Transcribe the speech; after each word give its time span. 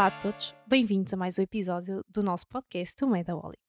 Olá 0.00 0.06
a 0.06 0.18
todos, 0.18 0.54
bem-vindos 0.66 1.12
a 1.12 1.16
mais 1.18 1.38
um 1.38 1.42
episódio 1.42 2.02
do 2.08 2.22
nosso 2.22 2.46
podcast, 2.48 3.04
o 3.04 3.06
Medaholic. 3.06 3.60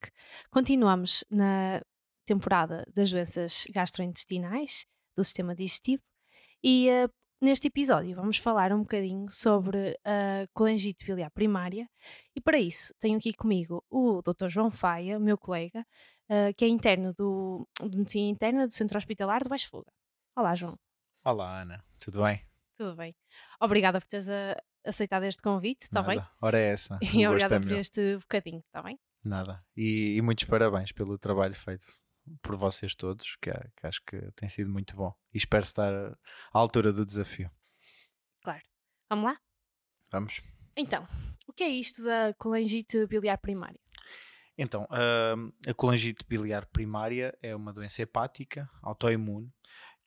Continuamos 0.50 1.26
na 1.30 1.82
temporada 2.26 2.88
das 2.96 3.12
doenças 3.12 3.66
gastrointestinais 3.70 4.86
do 5.14 5.26
sistema 5.26 5.54
digestivo 5.54 6.02
e 6.64 6.88
uh, 6.90 7.12
neste 7.42 7.68
episódio 7.68 8.16
vamos 8.16 8.38
falar 8.38 8.72
um 8.72 8.80
bocadinho 8.80 9.30
sobre 9.30 10.00
a 10.06 10.48
colangite 10.54 11.04
biliar 11.06 11.30
primária 11.32 11.86
e 12.34 12.40
para 12.40 12.58
isso 12.58 12.94
tenho 12.98 13.18
aqui 13.18 13.34
comigo 13.34 13.84
o 13.90 14.22
Dr. 14.22 14.48
João 14.48 14.72
Faia, 14.72 15.20
meu 15.20 15.38
colega, 15.38 15.86
uh, 16.30 16.56
que 16.56 16.64
é 16.64 16.68
interno 16.70 17.14
do, 17.14 17.68
de 17.84 17.98
Medicina 17.98 18.30
Interna 18.30 18.66
do 18.66 18.72
Centro 18.72 18.98
Hospitalar 18.98 19.44
de 19.44 19.50
Baixo 19.50 19.68
Fuga. 19.70 19.92
Olá, 20.34 20.56
João. 20.56 20.80
Olá, 21.26 21.64
Ana. 21.64 21.84
Tudo 22.00 22.24
bem? 22.24 22.42
Tudo 22.78 22.96
bem. 22.96 23.14
Obrigada 23.60 24.00
por 24.00 24.08
teres 24.08 24.30
a, 24.30 24.56
aceitado 24.86 25.24
este 25.24 25.42
convite, 25.42 25.84
está 25.84 26.02
bem? 26.02 26.22
Ora 26.42 26.60
é 26.60 26.72
essa. 26.72 27.00
E 27.14 27.28
obrigada 27.28 27.60
por 27.60 27.72
este 27.72 28.18
bocadinho, 28.18 28.60
está 28.60 28.82
bem? 28.82 29.00
Nada. 29.24 29.64
E, 29.76 30.18
e, 30.18 30.22
muitos 30.22 30.46
parabéns 30.46 30.92
pelo 30.92 31.18
trabalho 31.18 31.54
feito 31.54 31.86
por 32.42 32.56
vocês 32.56 32.96
todos, 32.96 33.36
que, 33.42 33.52
que, 33.52 33.88
acho 33.88 34.02
que 34.06 34.32
tem 34.36 34.50
sido 34.50 34.70
muito 34.70 34.96
bom. 34.96 35.14
E 35.34 35.38
espero 35.38 35.64
estar 35.64 35.94
à 35.94 36.18
altura 36.54 36.92
do 36.92 37.06
desafio. 37.06 37.52
Claro. 38.44 38.64
Vamos 39.10 39.26
lá? 39.26 39.40
Vamos. 40.12 40.42
Então, 40.76 41.08
o 41.48 41.54
que 41.54 41.64
é 41.64 41.70
isto 41.70 42.04
da 42.04 42.34
colangite 42.36 43.06
biliar 43.06 43.38
primária? 43.38 43.80
Então, 44.58 44.88
a, 44.90 45.36
a 45.70 45.74
colangite 45.74 46.26
biliar 46.28 46.66
primária 46.68 47.38
é 47.42 47.56
uma 47.56 47.74
doença 47.74 48.02
hepática 48.02 48.70
autoimune 48.82 49.52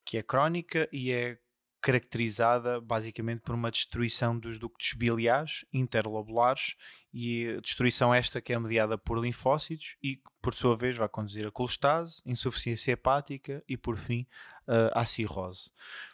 que 0.04 0.18
é 0.18 0.22
crónica 0.22 0.88
e 0.92 1.10
é 1.10 1.38
caracterizada 1.84 2.80
basicamente 2.80 3.42
por 3.42 3.54
uma 3.54 3.70
destruição 3.70 4.38
dos 4.38 4.58
ductos 4.58 4.94
biliares 4.94 5.66
interlobulares 5.70 6.76
e 7.12 7.60
destruição 7.60 8.14
esta 8.14 8.40
que 8.40 8.54
é 8.54 8.58
mediada 8.58 8.96
por 8.96 9.18
linfócitos 9.18 9.94
e 10.02 10.18
por 10.40 10.54
sua 10.54 10.74
vez 10.74 10.96
vai 10.96 11.08
conduzir 11.10 11.46
a 11.46 11.50
colestase, 11.50 12.22
insuficiência 12.24 12.92
hepática 12.92 13.62
e 13.68 13.76
por 13.76 13.98
fim 13.98 14.26
a 14.94 15.04
cirrose. 15.04 15.70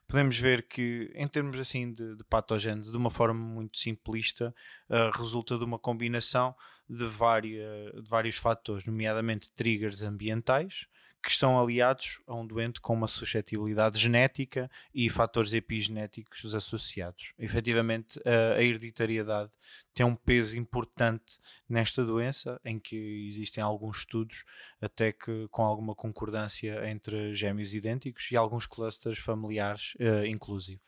Podemos 0.09 0.37
ver 0.37 0.67
que 0.67 1.09
em 1.15 1.29
termos 1.29 1.57
assim 1.59 1.93
de, 1.93 2.17
de 2.17 2.25
patogênese, 2.25 2.91
de 2.91 2.97
uma 2.97 3.11
forma 3.11 3.39
muito 3.39 3.79
simplista, 3.79 4.53
uh, 4.89 5.17
resulta 5.17 5.57
de 5.57 5.65
uma 5.65 5.79
combinação 5.79 6.53
de, 6.89 7.09
de 7.09 8.03
vários 8.03 8.37
fatores, 8.37 8.85
nomeadamente 8.85 9.53
triggers 9.53 10.03
ambientais, 10.03 10.89
que 11.23 11.31
estão 11.31 11.61
aliados 11.61 12.21
a 12.27 12.35
um 12.35 12.47
doente 12.47 12.81
com 12.81 12.95
uma 12.95 13.07
suscetibilidade 13.07 13.99
genética 13.99 14.71
e 14.95 15.09
fatores 15.09 15.53
epigenéticos 15.53 16.55
associados. 16.55 17.35
Efetivamente, 17.39 18.21
a, 18.25 18.63
hereditariedade 18.63 19.51
tem 19.93 20.05
um 20.07 20.17
peso 20.17 20.59
importante 20.59 21.39
nesta 21.69 22.05
doença, 22.05 22.61
em 22.65 22.79
que 22.79 23.27
existem 23.29 23.63
alguns 23.63 23.99
estudos, 23.99 24.45
até 24.81 25.13
que 25.13 25.47
com 25.49 25.63
alguma 25.63 25.95
concordância 25.95 26.89
entre 26.89 27.35
gêmeos 27.35 27.75
idênticos 27.75 28.31
e 28.31 28.37
alguns 28.37 28.67
clusters 28.67 29.19
familiares, 29.19 29.95
uh, 29.97 30.25
inclusive. 30.25 30.81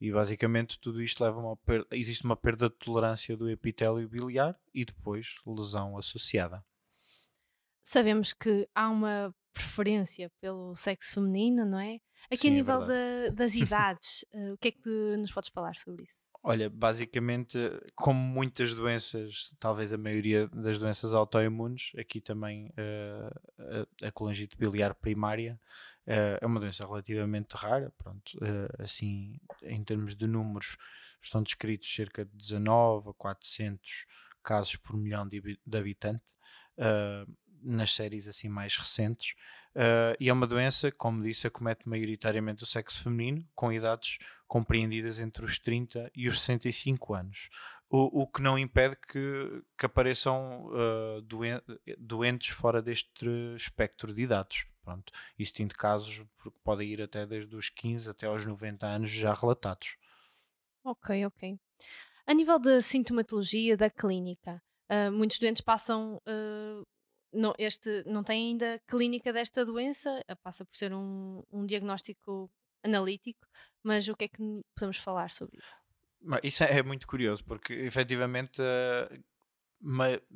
E 0.00 0.10
basicamente 0.10 0.78
tudo 0.78 1.02
isto 1.02 1.22
leva 1.22 1.38
a 1.38 1.42
uma 1.42 1.56
perda, 1.56 1.86
existe 1.92 2.24
uma 2.24 2.36
perda 2.36 2.68
de 2.68 2.76
tolerância 2.76 3.36
do 3.36 3.50
epitélio 3.50 4.08
biliar 4.08 4.58
e 4.74 4.84
depois 4.84 5.36
lesão 5.46 5.98
associada. 5.98 6.64
Sabemos 7.82 8.32
que 8.32 8.68
há 8.74 8.88
uma 8.88 9.34
preferência 9.52 10.30
pelo 10.40 10.74
sexo 10.74 11.14
feminino, 11.14 11.64
não 11.64 11.80
é? 11.80 11.98
Aqui 12.30 12.42
Sim, 12.42 12.48
a 12.48 12.50
é 12.50 12.54
nível 12.54 12.90
é 12.90 13.30
das 13.30 13.54
idades, 13.56 14.24
uh, 14.34 14.54
o 14.54 14.58
que 14.58 14.68
é 14.68 14.72
que 14.72 15.16
nos 15.16 15.32
podes 15.32 15.50
falar 15.50 15.74
sobre 15.76 16.04
isso? 16.04 16.20
Olha, 16.42 16.70
basicamente, 16.70 17.58
como 17.94 18.18
muitas 18.18 18.72
doenças, 18.72 19.54
talvez 19.60 19.92
a 19.92 19.98
maioria 19.98 20.48
das 20.48 20.78
doenças 20.78 21.12
autoimunes, 21.12 21.92
aqui 21.98 22.18
também 22.18 22.68
uh, 22.68 23.86
a, 24.02 24.08
a 24.08 24.12
colangite 24.12 24.56
biliar 24.56 24.94
primária 24.94 25.60
uh, 26.06 26.38
é 26.40 26.46
uma 26.46 26.58
doença 26.58 26.86
relativamente 26.86 27.52
rara. 27.54 27.92
Pronto, 27.98 28.38
uh, 28.38 28.82
assim, 28.82 29.38
em 29.62 29.84
termos 29.84 30.14
de 30.14 30.26
números, 30.26 30.78
estão 31.20 31.42
descritos 31.42 31.94
cerca 31.94 32.24
de 32.24 32.34
19 32.34 33.10
a 33.10 33.12
400 33.12 34.06
casos 34.42 34.76
por 34.76 34.96
milhão 34.96 35.28
de, 35.28 35.42
de 35.42 35.78
habitante 35.78 36.24
nas 37.62 37.94
séries 37.94 38.26
assim 38.26 38.48
mais 38.48 38.76
recentes. 38.76 39.34
Uh, 39.74 40.16
e 40.18 40.28
é 40.28 40.32
uma 40.32 40.46
doença, 40.46 40.90
como 40.90 41.22
disse, 41.22 41.46
acomete 41.46 41.88
maioritariamente 41.88 42.62
o 42.62 42.66
sexo 42.66 43.02
feminino, 43.02 43.46
com 43.54 43.72
idades 43.72 44.18
compreendidas 44.48 45.20
entre 45.20 45.44
os 45.44 45.58
30 45.58 46.10
e 46.14 46.28
os 46.28 46.40
65 46.40 47.14
anos. 47.14 47.48
O, 47.88 48.22
o 48.22 48.26
que 48.26 48.40
não 48.40 48.58
impede 48.58 48.96
que, 48.96 49.62
que 49.78 49.86
apareçam 49.86 50.66
uh, 50.66 51.20
doen 51.22 51.60
doentes 51.98 52.48
fora 52.48 52.80
deste 52.80 53.28
espectro 53.56 54.12
de 54.12 54.22
idades. 54.22 54.64
Pronto, 54.82 55.12
existindo 55.38 55.74
casos 55.74 56.24
que 56.42 56.50
podem 56.64 56.88
ir 56.88 57.02
até 57.02 57.26
desde 57.26 57.54
os 57.54 57.68
15 57.68 58.08
até 58.10 58.26
aos 58.26 58.46
90 58.46 58.86
anos 58.86 59.10
já 59.10 59.32
relatados. 59.32 59.96
Ok, 60.84 61.26
ok. 61.26 61.58
A 62.26 62.34
nível 62.34 62.58
da 62.58 62.80
sintomatologia 62.80 63.76
da 63.76 63.90
clínica, 63.90 64.62
uh, 64.90 65.12
muitos 65.12 65.38
doentes 65.38 65.62
passam 65.62 66.22
não, 67.32 67.54
este 67.58 68.02
não 68.06 68.22
tem 68.22 68.50
ainda 68.50 68.80
clínica 68.86 69.32
desta 69.32 69.64
doença, 69.64 70.22
eh, 70.26 70.34
passa 70.34 70.64
por 70.64 70.76
ser 70.76 70.92
um, 70.92 71.42
um 71.52 71.64
diagnóstico 71.64 72.50
analítico, 72.82 73.46
mas 73.82 74.08
o 74.08 74.16
que 74.16 74.24
é 74.24 74.28
que 74.28 74.62
podemos 74.74 74.98
falar 74.98 75.30
sobre 75.30 75.58
isso? 75.58 75.74
Isso 76.42 76.64
é 76.64 76.82
muito 76.82 77.06
curioso, 77.06 77.44
porque 77.44 77.72
efetivamente 77.72 78.60
eh, 78.60 79.20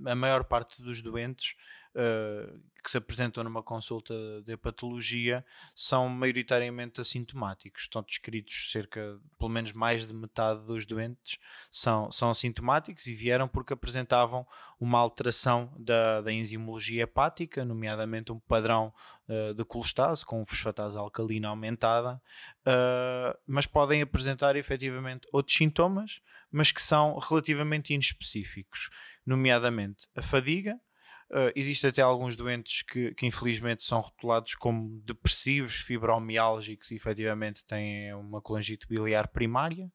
a 0.07 0.15
maior 0.15 0.45
parte 0.45 0.83
dos 0.83 1.01
doentes 1.01 1.55
uh, 1.95 2.61
que 2.85 2.91
se 2.91 2.99
apresentam 2.99 3.43
numa 3.43 3.63
consulta 3.63 4.15
de 4.45 4.57
patologia 4.59 5.45
são 5.75 6.07
maioritariamente 6.07 7.01
assintomáticos. 7.01 7.83
Estão 7.83 8.03
descritos 8.03 8.71
cerca, 8.71 9.19
pelo 9.39 9.51
menos 9.51 9.73
mais 9.73 10.07
de 10.07 10.13
metade 10.13 10.65
dos 10.67 10.85
doentes 10.85 11.39
são, 11.71 12.13
são 12.13 12.29
assintomáticos 12.29 13.07
e 13.07 13.15
vieram 13.15 13.49
porque 13.49 13.73
apresentavam 13.73 14.47
uma 14.79 14.99
alteração 14.99 15.73
da, 15.79 16.21
da 16.21 16.31
enzimologia 16.31 17.05
hepática, 17.05 17.65
nomeadamente 17.65 18.31
um 18.31 18.39
padrão 18.39 18.93
uh, 19.29 19.55
de 19.55 19.65
colestase 19.65 20.27
com 20.27 20.45
fosfatase 20.45 20.99
alcalina 20.99 21.49
aumentada, 21.49 22.21
uh, 22.67 23.39
mas 23.47 23.65
podem 23.65 24.03
apresentar 24.03 24.57
efetivamente 24.57 25.27
outros 25.33 25.57
sintomas, 25.57 26.21
mas 26.53 26.71
que 26.71 26.83
são 26.83 27.19
relativamente 27.19 27.95
inespecíficos, 27.95 28.91
nomeadamente 29.25 30.07
a 30.15 30.21
fadiga, 30.21 30.79
Uh, 31.35 31.51
existe 31.57 31.85
até 31.85 32.01
alguns 32.01 32.37
doentes 32.37 32.83
que, 32.83 33.13
que, 33.15 33.27
infelizmente 33.27 33.83
são 33.83 33.99
rotulados 33.99 34.55
como 34.55 35.01
depressivos, 35.01 35.75
fibromiálgicos 35.75 36.93
e 36.93 36.95
efetivamente 36.95 37.65
têm 37.67 38.15
uma 38.15 38.41
colangite 38.41 38.87
biliar 38.87 39.27
primária. 39.27 39.91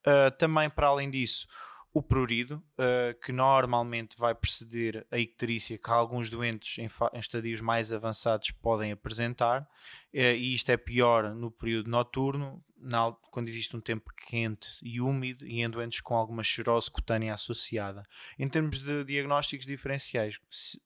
Uh, 0.00 0.30
também, 0.38 0.70
para 0.70 0.86
além 0.86 1.10
disso, 1.10 1.46
o 1.92 2.02
prurido, 2.02 2.62
uh, 2.78 3.18
que 3.22 3.32
normalmente 3.32 4.16
vai 4.16 4.34
preceder 4.34 5.06
a 5.10 5.18
icterícia, 5.18 5.76
que 5.76 5.90
alguns 5.90 6.30
doentes 6.30 6.78
em, 6.78 6.88
em 7.12 7.18
estadios 7.18 7.60
mais 7.60 7.92
avançados 7.92 8.50
podem 8.52 8.90
apresentar, 8.90 9.68
e 10.12 10.54
isto 10.54 10.70
é 10.70 10.76
pior 10.76 11.34
no 11.34 11.50
período 11.50 11.90
noturno, 11.90 12.64
na, 12.80 13.12
quando 13.30 13.48
existe 13.48 13.76
um 13.76 13.80
tempo 13.80 14.10
quente 14.28 14.68
e 14.82 15.00
úmido 15.00 15.46
e 15.46 15.62
em 15.62 15.68
doentes 15.68 16.00
com 16.00 16.14
alguma 16.14 16.42
xerose 16.42 16.90
cutânea 16.90 17.34
associada. 17.34 18.04
Em 18.38 18.48
termos 18.48 18.78
de 18.78 19.04
diagnósticos 19.04 19.66
diferenciais, 19.66 20.38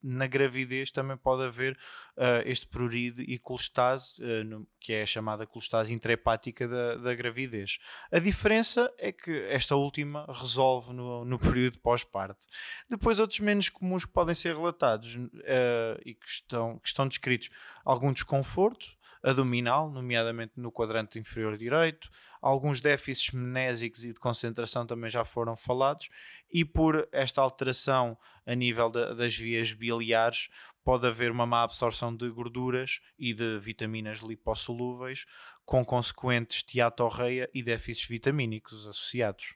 na 0.03 0.27
gravidez 0.27 0.91
também 0.91 1.17
pode 1.17 1.43
haver 1.43 1.75
uh, 2.17 2.43
este 2.45 2.67
prurido 2.67 3.23
e 3.23 3.39
colestase, 3.39 4.23
uh, 4.23 4.45
no, 4.45 4.67
que 4.81 4.93
é 4.93 5.03
a 5.03 5.07
chamada 5.07 5.47
colestase 5.47 5.93
intrahepática 5.93 6.67
da, 6.67 6.97
da, 6.97 7.15
gravidez. 7.15 7.79
A 8.11 8.19
diferença 8.19 8.93
é 8.99 9.13
que 9.13 9.31
esta 9.49 9.77
última 9.77 10.27
resolve 10.29 10.93
no, 10.93 11.25
no 11.25 11.39
período 11.39 11.79
pós-parto. 11.79 12.47
Depois, 12.89 13.19
outros 13.19 13.41
menos 13.41 13.69
comuns 13.69 14.05
podem 14.05 14.35
ser 14.35 14.57
relatados 14.57 15.17
uh, 15.17 16.01
e 16.05 16.15
que 16.15 16.27
estão, 16.27 16.79
que 16.79 16.89
estão 16.89 17.07
descritos, 17.07 17.51
algum 17.85 18.13
desconforto, 18.13 18.97
abdominal, 19.23 19.91
nomeadamente 19.91 20.55
no 20.57 20.73
quadrante 20.73 21.19
inferior 21.19 21.57
direito. 21.57 22.11
Alguns 22.41 22.81
déficits 22.81 23.33
mnésicos 23.33 24.05
e 24.05 24.13
de 24.13 24.19
concentração 24.19 24.87
também 24.87 25.11
já 25.11 25.25
foram 25.25 25.57
falados, 25.57 26.09
e 26.51 26.65
por 26.65 27.09
esta 27.13 27.41
alteração 27.41 28.19
a 28.45 28.55
nível 28.55 28.91
das 28.91 29.37
vias 29.37 29.73
biliares, 29.73 30.49
pode 30.85 31.07
haver 31.07 31.31
uma 31.31 31.47
má 31.47 31.63
absorção 31.63 32.15
de 32.15 32.29
gorduras 32.29 33.01
e 33.19 33.33
de 33.33 33.59
vitaminas 33.59 34.19
lipossolúveis, 34.19 35.25
com 35.65 35.85
consequentes 35.85 36.63
tiatorreia 36.63 37.49
e 37.55 37.63
déficits 37.63 38.09
vitamínicos 38.09 38.87
associados. 38.87 39.55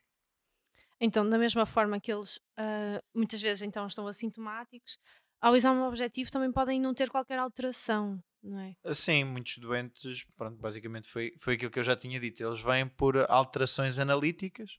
Então, 1.01 1.29
da 1.29 1.37
mesma 1.37 1.67
forma 1.67 2.01
que 2.01 2.13
eles 2.13 2.37
uh, 2.59 3.03
muitas 3.15 3.41
vezes 3.41 3.63
então 3.63 3.87
estão 3.87 4.07
assintomáticos, 4.07 4.99
ao 5.41 5.55
exame 5.55 5.81
objetivo 5.81 6.31
também 6.31 6.51
podem 6.51 6.81
não 6.81 6.95
ter 6.95 7.11
qualquer 7.11 7.39
alteração 7.39 8.23
não 8.43 8.61
é? 8.61 8.95
Sim, 8.95 9.25
muitos 9.25 9.59
doentes, 9.59 10.25
pronto, 10.37 10.57
basicamente 10.61 11.09
foi, 11.09 11.35
foi 11.39 11.55
aquilo 11.55 11.71
que 11.71 11.79
eu 11.79 11.85
já 11.85 11.97
tinha 11.97 12.19
dito, 12.21 12.43
eles 12.43 12.61
vêm 12.61 12.87
por 12.87 13.17
alterações 13.29 13.99
analíticas, 13.99 14.79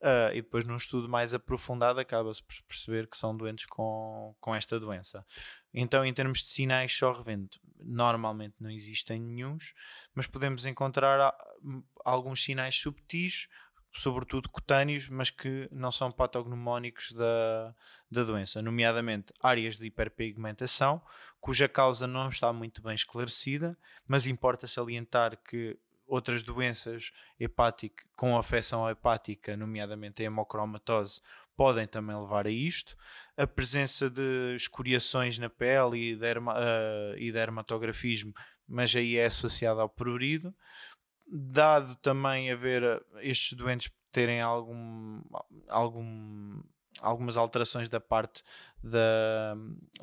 Uh, 0.00 0.30
e 0.32 0.42
depois, 0.42 0.64
num 0.64 0.76
estudo 0.76 1.08
mais 1.08 1.34
aprofundado, 1.34 1.98
acaba-se 1.98 2.40
por 2.40 2.54
perceber 2.68 3.08
que 3.08 3.16
são 3.16 3.36
doentes 3.36 3.66
com, 3.66 4.32
com 4.40 4.54
esta 4.54 4.78
doença. 4.78 5.26
Então, 5.74 6.04
em 6.04 6.14
termos 6.14 6.38
de 6.38 6.48
sinais, 6.48 6.96
só 6.96 7.10
revendo, 7.10 7.48
normalmente 7.80 8.54
não 8.60 8.70
existem 8.70 9.20
nenhums, 9.20 9.74
mas 10.14 10.28
podemos 10.28 10.64
encontrar 10.66 11.34
alguns 12.04 12.44
sinais 12.44 12.76
subtis, 12.76 13.48
sobretudo 13.92 14.48
cutâneos, 14.48 15.08
mas 15.08 15.30
que 15.30 15.68
não 15.72 15.90
são 15.90 16.12
patognomónicos 16.12 17.12
da, 17.12 17.74
da 18.10 18.24
doença, 18.24 18.62
nomeadamente 18.62 19.32
áreas 19.42 19.76
de 19.76 19.86
hiperpigmentação, 19.86 21.02
cuja 21.40 21.68
causa 21.68 22.06
não 22.06 22.28
está 22.28 22.52
muito 22.52 22.82
bem 22.82 22.94
esclarecida, 22.94 23.76
mas 24.06 24.26
importa 24.26 24.66
salientar 24.66 25.36
que 25.42 25.78
outras 26.06 26.42
doenças 26.42 27.12
hepáticas 27.38 28.06
com 28.16 28.36
afecção 28.36 28.88
hepática, 28.88 29.56
nomeadamente 29.56 30.22
a 30.22 30.26
hemocromatose, 30.26 31.20
podem 31.56 31.86
também 31.86 32.16
levar 32.16 32.46
a 32.46 32.50
isto. 32.50 32.96
A 33.36 33.46
presença 33.46 34.08
de 34.08 34.54
escoriações 34.56 35.38
na 35.38 35.50
pele 35.50 36.12
e, 36.12 36.16
derma, 36.16 36.54
uh, 36.54 37.18
e 37.18 37.30
dermatografismo, 37.32 38.32
mas 38.66 38.94
aí 38.94 39.16
é 39.16 39.26
associada 39.26 39.80
ao 39.80 39.88
prurido. 39.88 40.54
Dado 41.30 41.94
também 41.96 42.50
haver 42.50 42.82
eh, 42.82 43.00
estes 43.20 43.52
doentes 43.52 43.90
terem 44.10 44.40
algum, 44.40 45.20
algum 45.68 46.62
algumas 47.00 47.36
alterações 47.36 47.88
da 47.88 48.00
parte 48.00 48.42
da, 48.82 49.56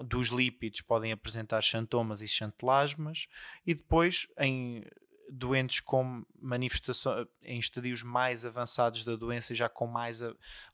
dos 0.03 0.29
lípidos 0.29 0.81
podem 0.81 1.11
apresentar 1.11 1.61
xantomas 1.61 2.21
e 2.21 2.27
xantelasmas 2.27 3.27
e 3.65 3.73
depois 3.73 4.27
em 4.37 4.83
doentes 5.29 5.79
com 5.79 6.25
manifestação 6.39 7.27
em 7.41 7.59
estadios 7.59 8.03
mais 8.03 8.45
avançados 8.45 9.03
da 9.03 9.15
doença 9.15 9.55
já 9.55 9.67
com 9.67 9.87
mais 9.87 10.21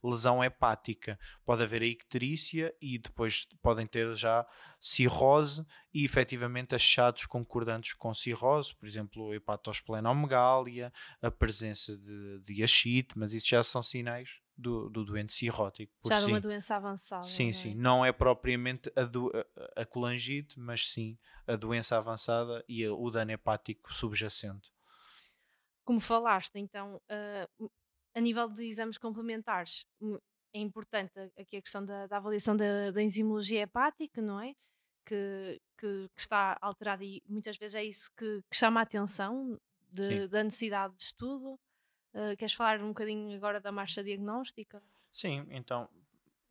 lesão 0.02 0.42
hepática. 0.42 1.18
Pode 1.44 1.62
haver 1.62 1.82
a 1.82 1.86
icterícia 1.86 2.74
e 2.80 2.98
depois 2.98 3.46
podem 3.62 3.86
ter 3.86 4.14
já 4.14 4.46
cirrose 4.80 5.64
e 5.94 6.04
efetivamente 6.04 6.74
achados 6.74 7.26
concordantes 7.26 7.94
com 7.94 8.12
cirrose, 8.12 8.74
por 8.74 8.86
exemplo, 8.86 9.34
hepatosplenomegália, 9.34 10.92
a 11.20 11.30
presença 11.30 11.96
de, 11.96 12.40
de 12.40 12.54
mas 13.16 13.32
isso 13.32 13.48
já 13.48 13.62
são 13.62 13.82
sinais 13.82 14.42
do, 14.62 14.88
do 14.88 15.04
doente 15.04 15.32
cirrótico. 15.32 15.92
Já 16.06 16.20
de 16.20 16.26
uma 16.26 16.40
doença 16.40 16.76
avançada. 16.76 17.24
Sim, 17.24 17.50
é? 17.50 17.52
sim. 17.52 17.74
Não 17.74 18.04
é 18.04 18.12
propriamente 18.12 18.90
a, 18.96 19.04
do, 19.04 19.30
a, 19.76 19.82
a 19.82 19.84
colangite, 19.86 20.58
mas 20.58 20.88
sim 20.88 21.18
a 21.46 21.56
doença 21.56 21.98
avançada 21.98 22.64
e 22.68 22.84
a, 22.84 22.94
o 22.94 23.10
dano 23.10 23.32
hepático 23.32 23.92
subjacente. 23.92 24.72
Como 25.84 26.00
falaste, 26.00 26.56
então, 26.56 27.00
uh, 27.60 27.70
a 28.14 28.20
nível 28.20 28.48
de 28.48 28.64
exames 28.64 28.96
complementares, 28.96 29.84
hum, 30.00 30.16
é 30.54 30.60
importante 30.60 31.12
aqui 31.36 31.56
a 31.56 31.62
questão 31.62 31.84
da, 31.84 32.06
da 32.06 32.18
avaliação 32.18 32.56
da, 32.56 32.90
da, 32.90 33.02
enzimologia 33.02 33.62
hepática, 33.62 34.20
não 34.22 34.40
é? 34.40 34.54
Que, 35.04 35.60
que, 35.78 36.08
que, 36.14 36.20
está 36.20 36.56
alterada 36.60 37.04
e 37.04 37.20
muitas 37.26 37.56
vezes 37.56 37.74
é 37.74 37.84
isso 37.84 38.08
que, 38.16 38.40
que 38.48 38.56
chama 38.56 38.80
a 38.80 38.82
atenção 38.84 39.58
de, 39.90 40.28
da 40.28 40.44
necessidade 40.44 40.94
de 40.96 41.02
estudo. 41.02 41.58
Uh, 42.14 42.36
queres 42.36 42.52
falar 42.54 42.80
um 42.80 42.88
bocadinho 42.88 43.34
agora 43.36 43.60
da 43.60 43.72
marcha 43.72 44.04
diagnóstica? 44.04 44.82
Sim, 45.10 45.46
então 45.50 45.88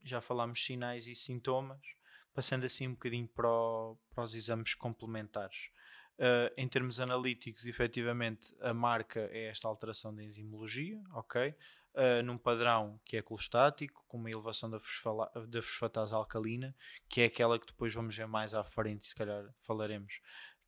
já 0.04 0.20
falámos 0.22 0.64
sinais 0.64 1.08
e 1.08 1.16
sintomas, 1.16 1.82
passando 2.34 2.66
assim 2.66 2.88
um 2.88 2.94
bocadinho 2.94 3.28
para, 3.28 3.50
o, 3.50 3.98
para 4.14 4.24
os 4.24 4.34
exames 4.34 4.74
complementares. 4.74 5.70
Uh, 6.18 6.54
em 6.56 6.68
termos 6.68 7.00
analíticos, 7.00 7.66
efetivamente, 7.66 8.56
a 8.62 8.74
marca 8.74 9.28
é 9.32 9.46
esta 9.46 9.68
alteração 9.68 10.14
da 10.14 10.24
enzimologia, 10.24 11.02
ok? 11.14 11.56
Uh, 11.94 12.24
num 12.24 12.38
padrão 12.38 13.00
que 13.04 13.18
é 13.18 13.22
colostático, 13.22 14.06
com 14.08 14.18
uma 14.18 14.30
elevação 14.30 14.70
da, 14.70 14.78
da 14.78 15.62
fosfatase 15.62 16.14
alcalina, 16.14 16.76
que 17.10 17.22
é 17.22 17.26
aquela 17.26 17.60
que 17.60 17.66
depois 17.66 17.94
vamos 17.94 18.16
ver 18.16 18.28
mais 18.28 18.54
à 18.54 18.64
frente, 18.64 19.08
se 19.08 19.16
calhar 19.16 19.44
falaremos, 19.62 20.22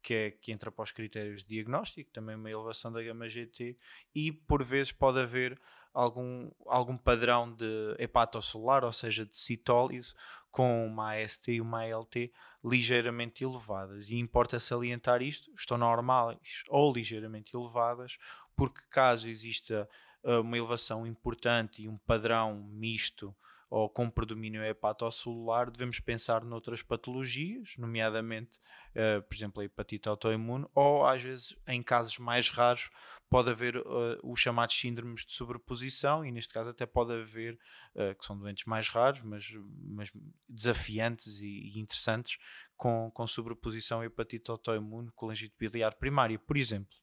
que, 0.03 0.13
é, 0.13 0.31
que 0.31 0.51
entra 0.51 0.69
para 0.69 0.83
os 0.83 0.91
critérios 0.91 1.41
de 1.41 1.55
diagnóstico, 1.55 2.11
também 2.11 2.35
uma 2.35 2.51
elevação 2.51 2.91
da 2.91 3.01
gama-GT, 3.01 3.77
e 4.13 4.31
por 4.31 4.61
vezes 4.61 4.91
pode 4.91 5.19
haver 5.19 5.59
algum, 5.93 6.51
algum 6.67 6.97
padrão 6.97 7.51
de 7.55 7.95
hepatocelular, 7.97 8.83
ou 8.83 8.91
seja, 8.91 9.25
de 9.25 9.37
citólise, 9.37 10.13
com 10.51 10.85
uma 10.85 11.15
AST 11.15 11.47
e 11.47 11.61
uma 11.61 11.81
ALT 11.81 12.31
ligeiramente 12.63 13.43
elevadas. 13.43 14.09
E 14.09 14.17
importa 14.17 14.59
salientar 14.59 15.21
isto, 15.21 15.51
estão 15.55 15.77
normais 15.77 16.63
ou 16.69 16.93
ligeiramente 16.93 17.55
elevadas, 17.55 18.19
porque 18.55 18.81
caso 18.89 19.29
exista 19.29 19.89
uh, 20.23 20.41
uma 20.41 20.57
elevação 20.57 21.07
importante 21.07 21.81
e 21.81 21.89
um 21.89 21.97
padrão 21.97 22.53
misto 22.53 23.35
ou 23.73 23.89
com 23.89 24.07
predomínio 24.07 24.63
hepatocelular, 24.63 25.71
devemos 25.71 25.99
pensar 25.99 26.45
noutras 26.45 26.83
patologias, 26.83 27.73
nomeadamente, 27.75 28.59
uh, 28.91 29.19
por 29.23 29.33
exemplo, 29.33 29.61
a 29.63 29.65
hepatite 29.65 30.07
autoimune, 30.07 30.67
ou 30.75 31.03
às 31.07 31.23
vezes, 31.23 31.57
em 31.65 31.81
casos 31.81 32.19
mais 32.19 32.51
raros, 32.51 32.91
pode 33.27 33.49
haver 33.49 33.77
uh, 33.77 34.19
os 34.21 34.39
chamados 34.39 34.79
síndromes 34.79 35.25
de 35.25 35.31
sobreposição, 35.31 36.23
e 36.23 36.31
neste 36.31 36.53
caso 36.53 36.69
até 36.69 36.85
pode 36.85 37.13
haver, 37.13 37.57
uh, 37.95 38.13
que 38.13 38.23
são 38.23 38.37
doentes 38.37 38.65
mais 38.65 38.89
raros, 38.89 39.23
mas, 39.23 39.51
mas 39.89 40.11
desafiantes 40.47 41.41
e, 41.41 41.71
e 41.73 41.79
interessantes, 41.79 42.37
com, 42.77 43.09
com 43.09 43.25
sobreposição 43.25 44.03
hepatite 44.03 44.51
autoimune, 44.51 45.09
colangite 45.15 45.55
biliar 45.57 45.95
primária, 45.95 46.37
por 46.37 46.57
exemplo. 46.57 46.95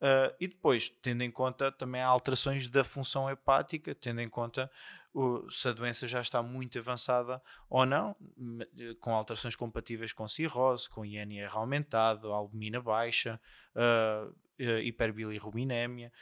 Uh, 0.00 0.34
e 0.38 0.48
depois, 0.48 0.90
tendo 1.00 1.22
em 1.22 1.30
conta 1.30 1.72
também 1.72 2.00
há 2.00 2.06
alterações 2.06 2.68
da 2.68 2.84
função 2.84 3.30
hepática, 3.30 3.94
tendo 3.94 4.20
em 4.20 4.28
conta 4.28 4.70
uh, 5.14 5.50
se 5.50 5.68
a 5.68 5.72
doença 5.72 6.06
já 6.06 6.20
está 6.20 6.42
muito 6.42 6.78
avançada 6.78 7.40
ou 7.70 7.86
não, 7.86 8.14
com 9.00 9.14
alterações 9.14 9.56
compatíveis 9.56 10.12
com 10.12 10.28
cirrose, 10.28 10.88
com 10.90 11.04
INR 11.04 11.56
aumentado, 11.56 12.32
albumina 12.32 12.82
baixa, 12.82 13.40
uh, 13.74 14.34
hiperbilirrubinémia. 14.58 16.12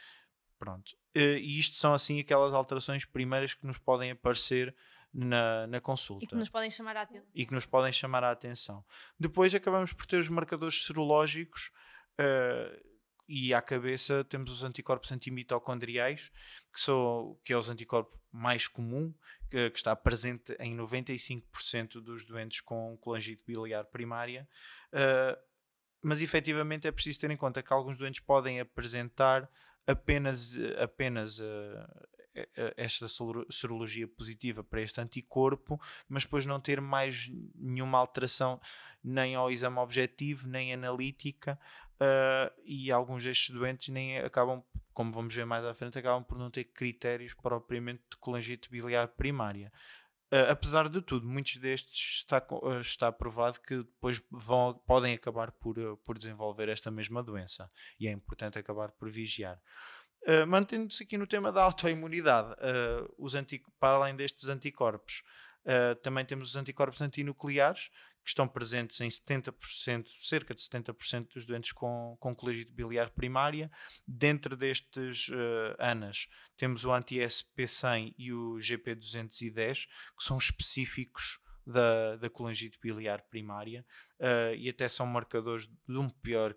Pronto. 0.57 0.95
e 1.13 1.59
isto 1.59 1.75
são 1.75 1.93
assim 1.93 2.21
aquelas 2.21 2.53
alterações 2.53 3.03
primeiras 3.03 3.53
que 3.53 3.67
nos 3.67 3.77
podem 3.77 4.11
aparecer 4.11 4.73
na, 5.13 5.67
na, 5.67 5.81
consulta. 5.81 6.23
E 6.23 6.27
que 6.27 6.35
nos 6.35 6.47
podem 6.47 6.71
chamar 6.71 6.95
a 6.95 7.01
atenção. 7.01 7.27
E 7.35 7.45
que 7.45 7.53
nos 7.53 7.65
podem 7.65 7.91
chamar 7.91 8.23
a 8.23 8.31
atenção. 8.31 8.85
Depois 9.19 9.53
acabamos 9.53 9.91
por 9.91 10.05
ter 10.05 10.19
os 10.19 10.29
marcadores 10.29 10.85
serológicos. 10.85 11.69
Uh, 12.17 12.92
e 13.27 13.53
à 13.53 13.61
cabeça 13.61 14.23
temos 14.23 14.51
os 14.51 14.63
anticorpos 14.63 15.11
antimitocondriais, 15.11 16.31
que, 16.73 16.81
são, 16.81 17.37
que 17.43 17.53
é 17.53 17.57
os 17.57 17.69
anticorpos 17.69 18.19
mais 18.31 18.67
comum, 18.67 19.13
que, 19.49 19.69
que 19.69 19.77
está 19.77 19.95
presente 19.95 20.55
em 20.59 20.75
95% 20.75 22.01
dos 22.01 22.25
doentes 22.25 22.61
com 22.61 22.97
colangite 22.97 23.43
biliar 23.45 23.85
primária. 23.85 24.47
Uh, 24.91 25.37
mas 26.01 26.21
efetivamente 26.21 26.87
é 26.87 26.91
preciso 26.91 27.21
ter 27.21 27.31
em 27.31 27.37
conta 27.37 27.63
que 27.63 27.71
alguns 27.71 27.97
doentes 27.97 28.19
podem 28.19 28.59
apresentar 28.59 29.49
apenas, 29.87 30.57
apenas 30.81 31.39
uh, 31.39 32.09
esta 32.75 33.07
serologia 33.51 34.07
positiva 34.07 34.63
para 34.63 34.81
este 34.81 34.99
anticorpo, 34.99 35.79
mas 36.09 36.23
depois 36.23 36.45
não 36.45 36.59
ter 36.59 36.81
mais 36.81 37.29
nenhuma 37.55 37.99
alteração 37.99 38.59
nem 39.03 39.35
ao 39.35 39.51
exame 39.51 39.77
objetivo, 39.77 40.47
nem 40.47 40.73
analítica, 40.73 41.59
uh, 42.03 42.53
e 42.65 42.91
alguns 42.91 43.23
destes 43.23 43.49
doentes 43.49 43.89
nem 43.89 44.19
acabam, 44.19 44.63
como 44.93 45.11
vamos 45.11 45.33
ver 45.33 45.45
mais 45.45 45.63
à 45.63 45.73
frente, 45.73 45.97
acabam 45.97 46.23
por 46.23 46.37
não 46.37 46.51
ter 46.51 46.65
critérios 46.65 47.33
propriamente 47.33 48.03
de 48.11 48.17
colangite 48.17 48.69
biliar 48.69 49.07
primária. 49.09 49.71
Uh, 50.33 50.49
apesar 50.49 50.89
de 50.89 50.99
tudo, 50.99 51.27
muitos 51.27 51.57
destes 51.57 52.21
está, 52.21 52.43
uh, 52.51 52.79
está 52.79 53.11
provado 53.11 53.61
que 53.61 53.77
depois 53.77 54.19
vão, 54.31 54.73
podem 54.87 55.13
acabar 55.13 55.51
por, 55.51 55.75
por 55.97 56.17
desenvolver 56.17 56.69
esta 56.69 56.89
mesma 56.89 57.21
doença 57.21 57.69
e 57.99 58.07
é 58.07 58.11
importante 58.11 58.57
acabar 58.57 58.91
por 58.91 59.11
vigiar. 59.11 59.61
Uh, 60.23 60.47
Mantendo-se 60.47 61.03
aqui 61.03 61.19
no 61.19 61.27
tema 61.27 61.51
da 61.51 61.61
autoimunidade, 61.61 62.55
os 63.17 63.33
para 63.79 63.97
além 63.97 64.15
destes 64.15 64.47
anticorpos, 64.47 65.21
também 66.01 66.25
temos 66.25 66.49
os 66.49 66.55
anticorpos 66.55 67.01
antinucleares, 67.01 67.89
que 68.23 68.29
estão 68.29 68.47
presentes 68.47 69.01
em 69.01 69.09
70%, 69.09 70.07
cerca 70.21 70.55
de 70.55 70.61
70% 70.61 71.33
dos 71.33 71.45
doentes 71.45 71.73
com, 71.73 72.15
com 72.19 72.33
colégio 72.33 72.65
biliar 72.71 73.09
primária. 73.09 73.69
Dentro 74.07 74.55
destes 74.55 75.27
uh, 75.29 75.75
ANAs, 75.77 76.27
temos 76.55 76.85
o 76.85 76.91
anti-SP100 76.91 78.15
e 78.17 78.31
o 78.31 78.55
GP210, 78.55 79.87
que 80.17 80.23
são 80.23 80.37
específicos 80.37 81.39
da, 81.65 82.17
da 82.17 82.29
colangite 82.29 82.79
biliar 82.81 83.21
primária 83.29 83.85
uh, 84.19 84.53
e 84.55 84.69
até 84.69 84.89
são 84.89 85.05
marcadores 85.05 85.67
de 85.87 85.97
um 85.97 86.09
pior, 86.09 86.55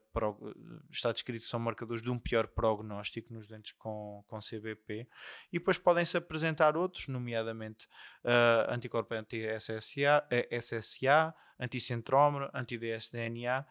está 0.91 1.13
descrito 1.13 1.45
são 1.45 1.61
marcadores 1.61 2.03
de 2.03 2.11
um 2.11 2.19
pior 2.19 2.47
prognóstico 2.49 3.33
nos 3.33 3.47
dentes 3.47 3.73
com, 3.73 4.25
com 4.27 4.39
CBP 4.39 5.09
e 5.53 5.59
depois 5.59 5.79
podem-se 5.79 6.17
apresentar 6.17 6.77
outros, 6.77 7.09
nomeadamente 7.09 7.87
uh, 8.25 8.73
anticorpo 8.73 9.15
anti-SSA, 9.15 10.27
SSA, 10.61 11.35
anticentrómero, 11.59 12.51
anti-dsDNA, 12.53 13.67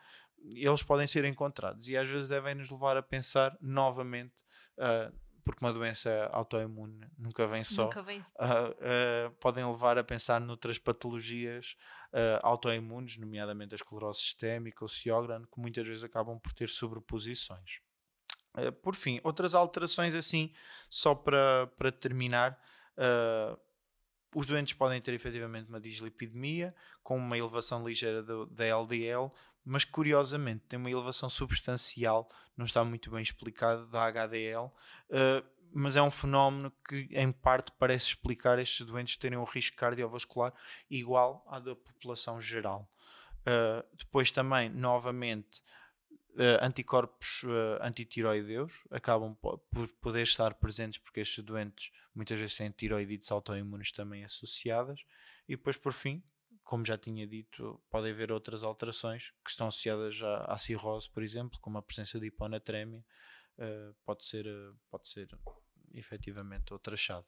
eles 0.54 0.84
podem 0.84 1.08
ser 1.08 1.26
encontrados 1.26 1.88
e 1.88 1.98
às 1.98 2.10
vezes 2.10 2.28
devem 2.28 2.56
nos 2.56 2.70
levar 2.70 2.98
a 2.98 3.02
pensar 3.02 3.58
novamente 3.62 4.36
uh, 4.78 5.25
porque 5.46 5.64
uma 5.64 5.72
doença 5.72 6.28
autoimune 6.34 7.08
nunca 7.18 7.46
vem 7.48 7.64
só, 7.64 7.84
Nunca 7.84 8.02
vem. 8.02 8.20
uh, 8.20 8.24
uh, 8.24 9.32
podem 9.40 9.64
levar 9.64 9.98
a 9.98 10.04
pensar 10.04 10.42
noutras 10.42 10.80
patologias 10.80 11.78
uh, 12.12 12.40
autoimunes, 12.42 13.18
nomeadamente 13.18 13.76
a 13.76 13.78
esclerose 13.78 14.20
sistémica, 14.20 14.84
o 14.84 14.88
Sjögren, 14.88 15.44
que 15.44 15.60
muitas 15.60 15.88
vezes 15.88 16.04
acabam 16.04 16.40
por 16.40 16.52
ter 16.52 16.68
sobreposições. 16.68 17.80
por 18.82 18.96
fim, 18.96 19.22
outras 19.24 19.54
alterações 19.54 20.16
assim, 20.16 20.52
só 20.90 21.14
para, 21.14 21.68
para 21.78 21.92
terminar, 21.92 22.60
os 24.34 24.46
doentes 24.46 24.74
podem 24.74 25.02
ter 25.02 25.14
efetivamente 25.14 25.70
uma 25.70 25.80
dislipidemia 25.80 26.74
com 27.04 27.18
uma 27.18 27.38
elevação 27.38 27.88
ligeira 27.88 28.24
da 28.24 28.66
LDL, 28.66 29.32
mas 29.66 29.84
curiosamente 29.84 30.64
tem 30.68 30.78
uma 30.78 30.92
elevação 30.92 31.28
substancial, 31.28 32.30
não 32.56 32.66
está 32.66 32.84
muito 32.84 33.10
bem 33.10 33.22
explicado, 33.22 33.88
da 33.88 34.06
HDL, 34.06 34.66
uh, 34.66 35.56
mas 35.74 35.98
é 35.98 36.02
um 36.02 36.12
fenómeno 36.12 36.72
que 36.88 37.10
em 37.12 37.32
parte 37.32 37.72
parece 37.78 38.08
explicar 38.08 38.60
estes 38.60 38.86
doentes 38.86 39.18
terem 39.18 39.38
um 39.38 39.44
risco 39.44 39.76
cardiovascular 39.76 40.54
igual 40.90 41.46
à 41.50 41.60
da 41.60 41.76
população 41.76 42.40
geral. 42.40 42.90
Uh, 43.42 43.86
depois 43.98 44.32
também, 44.32 44.70
novamente, 44.70 45.62
uh, 46.36 46.64
anticorpos 46.64 47.44
uh, 47.44 47.82
antitiroideus 47.82 48.84
acabam 48.90 49.36
por 49.36 49.88
poder 50.02 50.24
estar 50.24 50.54
presentes 50.54 51.00
porque 51.00 51.20
estes 51.20 51.44
doentes 51.44 51.92
muitas 52.14 52.40
vezes 52.40 52.56
têm 52.56 52.72
tiroidites 52.72 53.32
autoimunes 53.32 53.92
também 53.92 54.24
associadas. 54.24 55.02
E 55.48 55.56
depois, 55.56 55.78
por 55.78 55.94
fim, 55.94 56.24
como 56.66 56.84
já 56.84 56.98
tinha 56.98 57.26
dito, 57.28 57.82
podem 57.90 58.12
haver 58.12 58.32
outras 58.32 58.64
alterações 58.64 59.32
que 59.44 59.52
estão 59.52 59.68
associadas 59.68 60.22
à, 60.22 60.54
à 60.54 60.58
cirrose, 60.58 61.10
por 61.10 61.24
exemplo, 61.24 61.60
como 61.62 61.78
a 61.78 61.82
presença 61.82 62.20
de 62.20 62.26
hiponatrémia, 62.26 63.06
uh, 63.60 63.96
pode 64.04 64.26
ser, 64.26 64.48
uh, 64.48 64.76
pode 64.90 65.08
ser 65.08 65.30
efetivamente 65.94 66.74
outro 66.74 66.96
achado. 66.96 67.26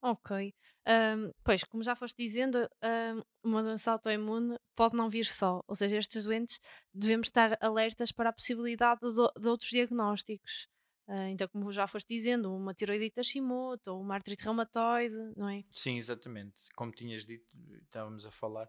Ok. 0.00 0.54
Um, 0.86 1.32
pois, 1.44 1.62
como 1.64 1.82
já 1.82 1.94
foste 1.94 2.16
dizendo, 2.16 2.68
um, 2.82 3.22
uma 3.42 3.62
doença 3.62 3.92
autoimune 3.92 4.56
pode 4.74 4.96
não 4.96 5.10
vir 5.10 5.26
só, 5.26 5.62
ou 5.66 5.74
seja, 5.74 5.98
estes 5.98 6.24
doentes 6.24 6.58
devemos 6.94 7.26
estar 7.26 7.58
alertas 7.60 8.10
para 8.10 8.30
a 8.30 8.32
possibilidade 8.32 9.00
de, 9.00 9.40
de 9.40 9.48
outros 9.48 9.70
diagnósticos. 9.70 10.68
Uh, 11.08 11.28
então, 11.30 11.48
como 11.48 11.72
já 11.72 11.86
foste 11.86 12.14
dizendo, 12.14 12.54
uma 12.54 12.74
tiroidite 12.74 13.18
Hashimoto 13.18 13.92
ou 13.92 14.02
uma 14.02 14.14
artrite 14.14 14.44
reumatoide, 14.44 15.16
não 15.34 15.48
é? 15.48 15.64
Sim, 15.72 15.96
exatamente. 15.96 16.54
Como 16.76 16.92
tinhas 16.92 17.24
dito, 17.24 17.46
estávamos 17.82 18.26
a 18.26 18.30
falar, 18.30 18.68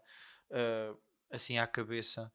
uh, 0.50 0.98
assim 1.30 1.58
à 1.58 1.66
cabeça, 1.66 2.32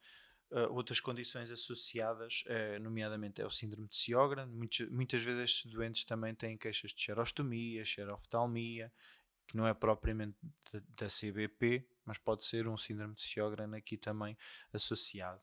uh, 0.52 0.72
outras 0.72 1.00
condições 1.00 1.50
associadas, 1.50 2.44
nomeadamente 2.80 3.42
é 3.42 3.46
o 3.46 3.50
síndrome 3.50 3.88
de 3.88 3.96
Sjögren. 3.96 4.46
Muitas, 4.46 4.88
muitas 4.90 5.24
vezes 5.24 5.42
estes 5.42 5.72
doentes 5.72 6.04
também 6.04 6.36
têm 6.36 6.56
queixas 6.56 6.92
de 6.92 7.00
xerostomia, 7.00 7.84
xeroftalmia, 7.84 8.92
que 9.48 9.56
não 9.56 9.66
é 9.66 9.74
propriamente 9.74 10.36
da 10.72 11.06
CBP, 11.08 11.84
mas 12.04 12.16
pode 12.16 12.44
ser 12.44 12.68
um 12.68 12.76
síndrome 12.76 13.16
de 13.16 13.22
Sjögren 13.22 13.74
aqui 13.74 13.96
também 13.96 14.38
associado. 14.72 15.42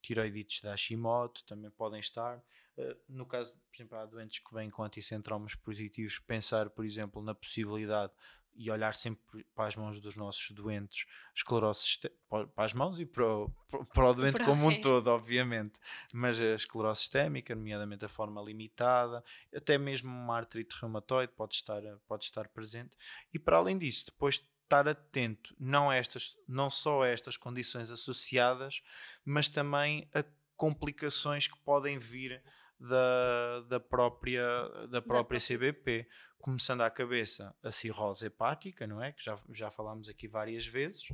Tiroidites 0.00 0.60
da 0.62 0.70
Hashimoto 0.70 1.44
também 1.44 1.72
podem 1.72 1.98
estar. 1.98 2.40
Eh, 2.76 2.96
no 3.08 3.26
caso, 3.26 3.52
por 3.52 3.76
exemplo, 3.76 3.98
há 3.98 4.06
doentes 4.06 4.38
que 4.38 4.54
vêm 4.54 4.70
com 4.70 4.82
anticentromas 4.82 5.54
positivos, 5.54 6.18
pensar, 6.18 6.70
por 6.70 6.84
exemplo, 6.84 7.22
na 7.22 7.34
possibilidade 7.34 8.12
e 8.58 8.70
olhar 8.70 8.94
sempre 8.94 9.44
para 9.54 9.66
as 9.66 9.76
mãos 9.76 10.00
dos 10.00 10.16
nossos 10.16 10.50
doentes, 10.50 11.06
esclerose 11.34 12.00
para 12.28 12.64
as 12.64 12.72
mãos 12.72 12.98
e 12.98 13.04
para 13.04 13.26
o, 13.26 13.50
para 13.92 14.10
o 14.10 14.14
doente 14.14 14.36
para 14.36 14.46
como 14.46 14.68
um 14.68 14.80
todo, 14.80 15.08
obviamente, 15.08 15.78
mas 16.12 16.40
a 16.40 16.54
esclerose 16.54 17.00
sistémica, 17.00 17.54
nomeadamente 17.54 18.04
a 18.04 18.08
forma 18.08 18.40
limitada, 18.40 19.22
até 19.54 19.76
mesmo 19.76 20.08
uma 20.08 20.36
artrite 20.36 20.74
reumatoide 20.80 21.32
pode 21.36 21.54
estar, 21.54 21.82
pode 22.06 22.24
estar 22.24 22.48
presente. 22.48 22.96
E 23.32 23.38
para 23.38 23.58
além 23.58 23.76
disso, 23.76 24.06
depois 24.06 24.42
estar 24.62 24.88
atento 24.88 25.54
não, 25.58 25.92
estas, 25.92 26.36
não 26.48 26.68
só 26.68 27.02
a 27.02 27.08
estas 27.08 27.36
condições 27.36 27.90
associadas, 27.90 28.82
mas 29.24 29.48
também 29.48 30.08
a 30.14 30.24
complicações 30.56 31.46
que 31.46 31.58
podem 31.60 31.98
vir 31.98 32.42
da, 32.78 33.60
da 33.68 33.80
própria, 33.80 34.68
da 34.88 35.00
própria 35.00 35.40
CBP. 35.40 36.08
Começando 36.38 36.82
à 36.82 36.90
cabeça 36.90 37.54
a 37.62 37.70
cirrose 37.70 38.26
hepática, 38.26 38.86
não 38.86 39.02
é? 39.02 39.12
Que 39.12 39.24
já, 39.24 39.38
já 39.50 39.70
falámos 39.70 40.08
aqui 40.08 40.28
várias 40.28 40.66
vezes. 40.66 41.08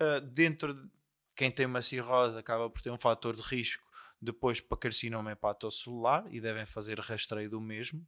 Uh, 0.00 0.20
dentro 0.32 0.74
de 0.74 0.90
quem 1.34 1.50
tem 1.50 1.66
uma 1.66 1.82
cirrose 1.82 2.38
acaba 2.38 2.70
por 2.70 2.80
ter 2.80 2.90
um 2.90 2.98
fator 2.98 3.34
de 3.34 3.42
risco 3.42 3.88
depois 4.20 4.60
para 4.60 4.76
carcinoma 4.76 5.32
hepatocelular 5.32 6.26
e 6.30 6.40
devem 6.40 6.66
fazer 6.66 6.98
rastreio 7.00 7.50
do 7.50 7.60
mesmo. 7.60 8.06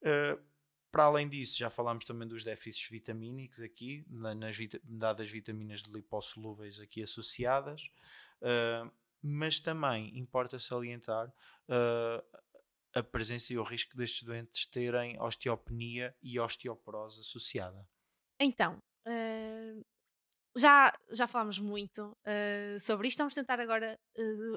Uh, 0.00 0.40
para 0.90 1.04
além 1.04 1.26
disso, 1.26 1.58
já 1.58 1.70
falámos 1.70 2.04
também 2.04 2.28
dos 2.28 2.44
déficits 2.44 2.90
vitamínicos 2.90 3.60
aqui, 3.60 4.04
nas 4.10 4.58
dadas 4.84 5.30
vitaminas 5.30 5.80
lipossolúveis 5.80 6.78
aqui 6.78 7.02
associadas. 7.02 7.82
Uh, 8.42 8.90
mas 9.22 9.60
também 9.60 10.16
importa 10.18 10.58
salientar 10.58 11.28
uh, 11.28 12.38
a 12.94 13.02
presença 13.02 13.52
e 13.52 13.58
o 13.58 13.62
risco 13.62 13.96
destes 13.96 14.24
doentes 14.24 14.66
terem 14.66 15.18
osteopenia 15.20 16.14
e 16.20 16.38
osteoporose 16.40 17.20
associada. 17.20 17.86
Então, 18.40 18.82
uh, 19.06 19.84
já, 20.56 20.92
já 21.10 21.26
falámos 21.26 21.58
muito 21.58 22.16
uh, 22.26 22.78
sobre 22.80 23.08
isto, 23.08 23.18
vamos 23.18 23.34
tentar 23.34 23.60
agora 23.60 23.98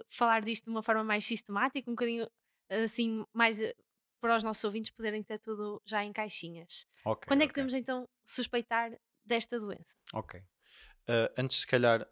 falar 0.09 0.41
disto 0.41 0.65
de 0.65 0.71
uma 0.71 0.81
forma 0.81 1.03
mais 1.03 1.23
sistemática, 1.25 1.89
um 1.89 1.93
bocadinho 1.93 2.27
assim, 2.83 3.23
mais 3.31 3.59
para 4.19 4.37
os 4.37 4.43
nossos 4.43 4.63
ouvintes 4.63 4.89
poderem 4.89 5.23
ter 5.23 5.37
tudo 5.37 5.79
já 5.85 6.03
em 6.03 6.11
caixinhas. 6.11 6.87
Okay, 7.05 7.27
Quando 7.27 7.41
é 7.41 7.45
que 7.45 7.51
okay. 7.51 7.63
devemos 7.63 7.73
então 7.75 8.09
suspeitar 8.25 8.91
desta 9.23 9.59
doença? 9.59 9.95
Ok. 10.13 10.43
antes, 11.37 11.57
se 11.57 11.67
calhar, 11.67 12.05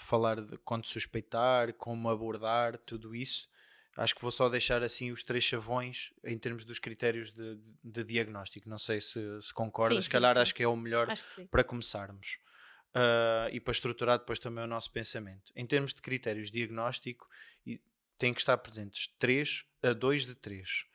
de 0.00 0.06
falar 0.06 0.40
de 0.40 0.56
quando 0.58 0.86
suspeitar, 0.86 1.74
como 1.74 2.08
abordar, 2.08 2.78
tudo 2.78 3.14
isso. 3.14 3.48
Acho 3.96 4.14
que 4.14 4.22
vou 4.22 4.30
só 4.30 4.48
deixar 4.48 4.82
assim 4.82 5.10
os 5.10 5.22
três 5.22 5.44
chavões 5.44 6.12
em 6.24 6.38
termos 6.38 6.64
dos 6.64 6.78
critérios 6.78 7.30
de, 7.30 7.58
de, 7.84 8.02
diagnóstico. 8.02 8.68
Não 8.68 8.78
sei 8.78 9.00
se, 9.00 9.20
se 9.42 9.52
concordas, 9.52 10.04
se 10.04 10.10
calhar 10.10 10.34
sim. 10.34 10.40
acho 10.40 10.54
que 10.54 10.62
é 10.62 10.68
o 10.68 10.76
melhor 10.76 11.08
para 11.50 11.62
começarmos. 11.62 12.38
Uh, 12.94 13.46
e 13.52 13.60
para 13.60 13.72
estruturar 13.72 14.18
depois 14.18 14.38
também 14.38 14.64
o 14.64 14.66
nosso 14.66 14.90
pensamento. 14.90 15.52
Em 15.54 15.66
termos 15.66 15.92
de 15.92 16.00
critérios 16.00 16.50
de 16.50 16.58
diagnóstico, 16.58 17.28
tem 18.18 18.34
que 18.34 18.40
estar 18.40 18.56
presentes 18.56 19.08
três, 19.18 19.64
uh, 19.84 19.94
dois 19.94 20.24
de 20.24 20.34
três. 20.34 20.86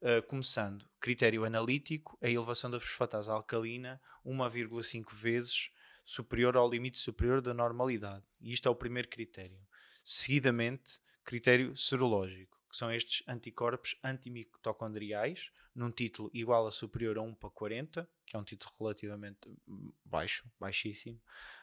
Uh, 0.00 0.22
começando, 0.26 0.84
critério 1.00 1.44
analítico, 1.44 2.18
a 2.20 2.28
elevação 2.28 2.70
da 2.70 2.78
fosfatase 2.78 3.30
alcalina 3.30 4.00
1,5 4.26 5.14
vezes 5.14 5.70
superior 6.08 6.56
ao 6.56 6.70
limite 6.70 6.98
superior 6.98 7.42
da 7.42 7.52
normalidade. 7.52 8.24
E 8.40 8.50
isto 8.50 8.66
é 8.66 8.70
o 8.70 8.74
primeiro 8.74 9.08
critério. 9.08 9.60
Seguidamente, 10.02 11.02
critério 11.22 11.76
serológico, 11.76 12.58
que 12.70 12.78
são 12.78 12.90
estes 12.90 13.22
anticorpos 13.28 13.94
antimitocondriais, 14.02 15.52
num 15.74 15.90
título 15.90 16.30
igual 16.32 16.66
a 16.66 16.70
superior 16.70 17.18
a 17.18 17.20
1 17.20 17.34
para 17.34 17.50
40, 17.50 18.08
que 18.24 18.34
é 18.34 18.38
um 18.38 18.42
título 18.42 18.72
relativamente 18.80 19.54
baixo, 20.02 20.50
baixíssimo, 20.58 21.20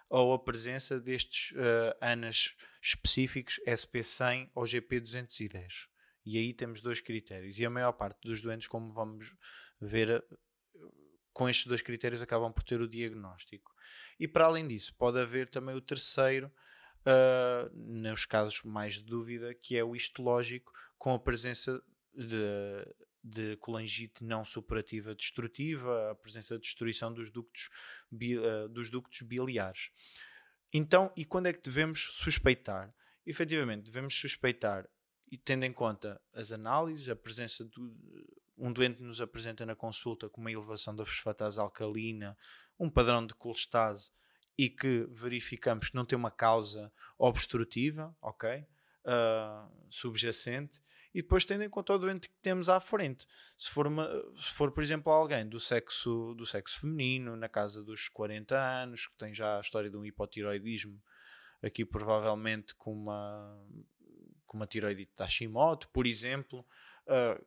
ou 0.08 0.34
a 0.34 0.38
presença 0.38 1.00
destes 1.00 1.52
uh, 1.54 1.98
ANAs 2.00 2.56
específicos 2.80 3.60
SP100 3.68 4.52
ou 4.54 4.64
GP210. 4.64 5.88
E 6.24 6.38
aí 6.38 6.54
temos 6.54 6.82
dois 6.82 7.02
critérios. 7.02 7.58
E 7.58 7.66
a 7.66 7.70
maior 7.72 7.94
parte 7.94 8.20
dos 8.22 8.44
doentes, 8.44 8.68
como 8.68 8.94
vamos 8.94 9.36
ver, 9.82 10.24
com 11.36 11.50
estes 11.50 11.66
dois 11.66 11.82
critérios 11.82 12.22
acabam 12.22 12.52
por 12.52 12.64
ter 12.64 12.80
o 12.80 12.88
diagnóstico. 12.88 13.76
E 14.18 14.26
para 14.26 14.46
além 14.46 14.66
disso, 14.66 14.96
pode 14.96 15.20
haver 15.20 15.50
também 15.50 15.76
o 15.76 15.82
terceiro, 15.82 16.50
uh, 17.02 17.70
nos 17.76 18.26
casos 18.26 18.64
mais 18.64 18.94
de 18.94 19.04
dúvida, 19.04 19.54
que 19.54 19.76
é 19.76 19.84
o 19.84 19.98
histológico, 19.98 20.72
com 20.98 21.14
a 21.14 21.20
presença 21.20 21.84
de, 22.14 22.96
de 23.22 23.58
colangite 23.58 24.24
não 24.24 24.46
superativa 24.46 25.14
destrutiva, 25.14 26.12
a 26.12 26.16
presença 26.16 26.56
de 26.56 26.62
destruição 26.62 27.14
dos 27.14 27.30
ductos, 27.30 27.70
bi, 28.10 28.38
uh, 28.38 28.70
dos 28.70 28.90
ductos 28.90 29.22
biliares. 29.22 29.92
Então, 30.72 31.12
e 31.18 31.26
quando 31.26 31.48
é 31.48 31.54
que 31.54 31.62
devemos 31.62 32.14
suspeitar? 32.14 32.96
Efetivamente, 33.26 33.84
devemos 33.84 34.18
suspeitar, 34.18 34.88
e 35.30 35.38
tendo 35.38 35.66
em 35.66 35.74
conta 35.74 36.22
as 36.34 36.54
análises, 36.54 37.10
a 37.10 37.16
presença 37.16 37.66
de 37.66 37.82
um 38.58 38.72
doente 38.72 39.02
nos 39.02 39.22
apresenta 39.22 39.66
na 39.66 39.76
consulta 39.76 40.30
com 40.30 40.42
uma 40.42 40.52
elevação 40.52 40.96
da 40.96 41.06
fosfatase 41.06 41.60
alcalina, 41.60 42.38
um 42.80 42.90
padrão 42.90 43.26
de 43.26 43.34
colestase 43.34 44.12
e 44.58 44.70
que 44.70 45.08
verificamos 45.12 45.90
que 45.90 45.96
não 45.96 46.06
tem 46.06 46.18
uma 46.18 46.32
causa 46.32 46.92
obstrutiva, 47.18 48.16
ok? 48.22 48.66
Uh, 49.06 49.70
subjacente, 49.90 50.82
e 51.14 51.22
depois 51.22 51.46
tendo 51.46 51.64
em 51.64 51.70
conta 51.70 51.94
o 51.94 51.98
doente 51.98 52.28
que 52.28 52.36
temos 52.42 52.68
à 52.68 52.78
frente. 52.80 53.26
Se 53.58 53.70
for, 53.70 53.88
uma, 53.88 54.06
se 54.36 54.52
for, 54.52 54.72
por 54.72 54.84
exemplo, 54.84 55.14
alguém 55.14 55.48
do 55.48 55.62
sexo, 55.62 56.34
do 56.36 56.46
sexo 56.46 56.82
feminino, 56.82 57.38
na 57.38 57.48
casa 57.48 57.82
dos 57.82 58.10
40 58.10 58.54
anos, 58.58 59.08
que 59.08 59.18
tem 59.18 59.34
já 59.34 59.58
a 59.58 59.62
história 59.62 59.90
de 59.90 59.96
um 59.96 60.04
hipotiroidismo, 60.04 61.02
aqui 61.64 61.86
provavelmente 61.86 62.76
com 62.76 62.92
uma, 62.92 63.66
com 64.46 64.58
uma 64.58 64.68
tiroidite 64.68 65.14
de 65.16 65.24
Hashimoto, 65.24 65.88
por 65.90 66.06
exemplo, 66.06 66.66
uh, 67.08 67.46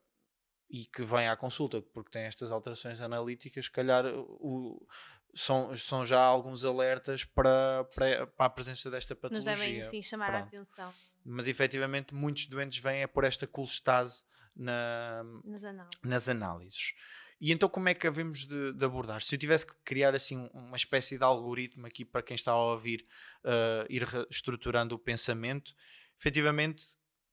e 0.71 0.85
que 0.87 1.03
vem 1.03 1.29
à 1.29 1.37
consulta 1.37 1.81
porque 1.81 2.11
tem 2.11 2.23
estas 2.23 2.53
alterações 2.53 3.01
analíticas, 3.01 3.67
se 3.67 3.71
calhar 3.71 4.05
o, 4.07 4.87
são, 5.35 5.75
são 5.77 6.05
já 6.05 6.21
alguns 6.21 6.65
alertas 6.65 7.25
para, 7.25 7.85
para, 7.95 8.27
para 8.27 8.47
a 8.47 8.51
presença 8.51 8.91
desta 8.91 9.15
patologia. 9.15 9.53
Nos 9.53 9.61
devem 9.61 9.85
sim 9.85 10.03
chamar 10.03 10.31
Pronto. 10.31 10.57
a 10.57 10.63
atenção. 10.63 10.95
Mas 11.25 11.47
efetivamente 11.47 12.15
muitos 12.15 12.47
doentes 12.47 12.79
vêm 12.79 13.03
é 13.03 13.07
por 13.07 13.25
esta 13.25 13.47
colestase 13.47 14.25
na, 14.55 15.23
nas, 15.45 15.65
análises. 15.65 16.01
nas 16.03 16.29
análises. 16.29 16.95
E 17.41 17.53
então 17.53 17.69
como 17.69 17.89
é 17.89 17.95
que 17.95 18.07
havemos 18.07 18.45
de, 18.45 18.73
de, 18.73 18.85
abordar? 18.85 19.21
Se 19.23 19.35
eu 19.35 19.39
tivesse 19.39 19.65
que 19.65 19.75
criar 19.85 20.15
assim 20.15 20.51
uma 20.53 20.77
espécie 20.77 21.17
de 21.17 21.25
algoritmo 21.25 21.87
aqui 21.87 22.05
para 22.05 22.23
quem 22.23 22.35
está 22.35 22.53
a 22.53 22.57
ouvir, 22.57 23.07
uh, 23.45 23.87
ir 23.89 24.07
estruturando 24.29 24.95
o 24.95 24.99
pensamento, 24.99 25.73
efetivamente, 26.19 26.85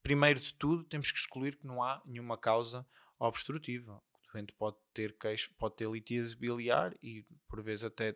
primeiro 0.04 0.40
de 0.40 0.54
tudo, 0.54 0.84
temos 0.84 1.12
que 1.12 1.18
excluir 1.18 1.58
que 1.58 1.66
não 1.66 1.82
há 1.82 2.02
nenhuma 2.06 2.38
causa 2.38 2.86
obstrutiva. 3.20 4.02
O 4.14 4.34
doente 4.34 4.54
pode 4.54 4.78
ter 4.94 5.18
queixo, 5.18 5.54
pode 5.58 5.76
ter 5.76 5.90
litíase 5.90 6.36
biliar 6.36 6.94
e 7.02 7.26
por 7.48 7.62
vezes 7.62 7.86
até 7.86 8.16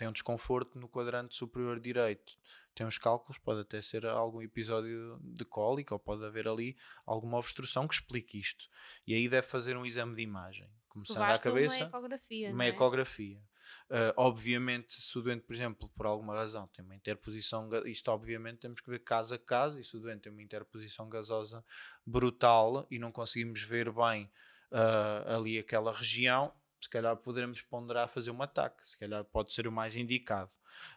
tem 0.00 0.08
um 0.08 0.12
desconforto 0.12 0.78
no 0.78 0.88
quadrante 0.88 1.34
superior 1.34 1.78
direito, 1.78 2.34
tem 2.74 2.86
uns 2.86 2.96
cálculos, 2.96 3.36
pode 3.36 3.60
até 3.60 3.82
ser 3.82 4.06
algum 4.06 4.40
episódio 4.40 5.20
de 5.22 5.44
cólica 5.44 5.94
ou 5.94 5.98
pode 5.98 6.24
haver 6.24 6.48
ali 6.48 6.74
alguma 7.04 7.36
obstrução 7.36 7.86
que 7.86 7.92
explique 7.92 8.40
isto. 8.40 8.66
E 9.06 9.12
aí 9.12 9.28
deve 9.28 9.46
fazer 9.46 9.76
um 9.76 9.84
exame 9.84 10.16
de 10.16 10.22
imagem, 10.22 10.66
começando 10.88 11.20
à 11.20 11.38
cabeça. 11.38 11.76
Uma 11.76 11.88
ecografia. 11.88 12.50
Uma 12.50 12.64
é? 12.64 12.68
ecografia. 12.68 13.42
Uh, 13.88 14.14
obviamente, 14.16 15.00
se 15.00 15.18
o 15.18 15.22
doente, 15.22 15.42
por 15.42 15.54
exemplo, 15.54 15.88
por 15.96 16.06
alguma 16.06 16.34
razão 16.34 16.68
tem 16.68 16.84
uma 16.84 16.94
interposição, 16.94 17.68
isto 17.86 18.08
obviamente 18.10 18.58
temos 18.58 18.80
que 18.80 18.88
ver 18.88 19.00
caso 19.00 19.34
a 19.34 19.38
caso, 19.38 19.80
e 19.80 19.84
se 19.84 19.96
o 19.96 20.00
doente 20.00 20.22
tem 20.22 20.32
uma 20.32 20.42
interposição 20.42 21.08
gasosa 21.08 21.64
brutal 22.06 22.86
e 22.90 22.98
não 22.98 23.10
conseguimos 23.10 23.62
ver 23.62 23.90
bem 23.90 24.30
uh, 24.70 25.34
ali 25.34 25.58
aquela 25.58 25.92
região, 25.92 26.52
se 26.80 26.88
calhar 26.88 27.16
poderemos 27.16 27.60
ponderar 27.62 28.08
fazer 28.08 28.30
um 28.30 28.42
ataque, 28.42 28.88
se 28.88 28.96
calhar 28.96 29.24
pode 29.24 29.52
ser 29.52 29.66
o 29.66 29.72
mais 29.72 29.96
indicado. 29.96 30.50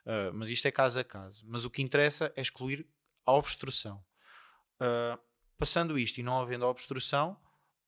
Uh, 0.06 0.34
mas 0.34 0.50
isto 0.50 0.68
é 0.68 0.72
caso 0.72 1.00
a 1.00 1.04
caso. 1.04 1.44
Mas 1.48 1.66
o 1.66 1.70
que 1.70 1.82
interessa 1.82 2.32
é 2.36 2.42
excluir 2.42 2.88
a 3.26 3.34
obstrução. 3.34 4.04
Uh, 4.76 5.20
passando 5.58 5.98
isto 5.98 6.20
e 6.20 6.24
não 6.24 6.40
havendo 6.40 6.66
obstrução, 6.66 7.38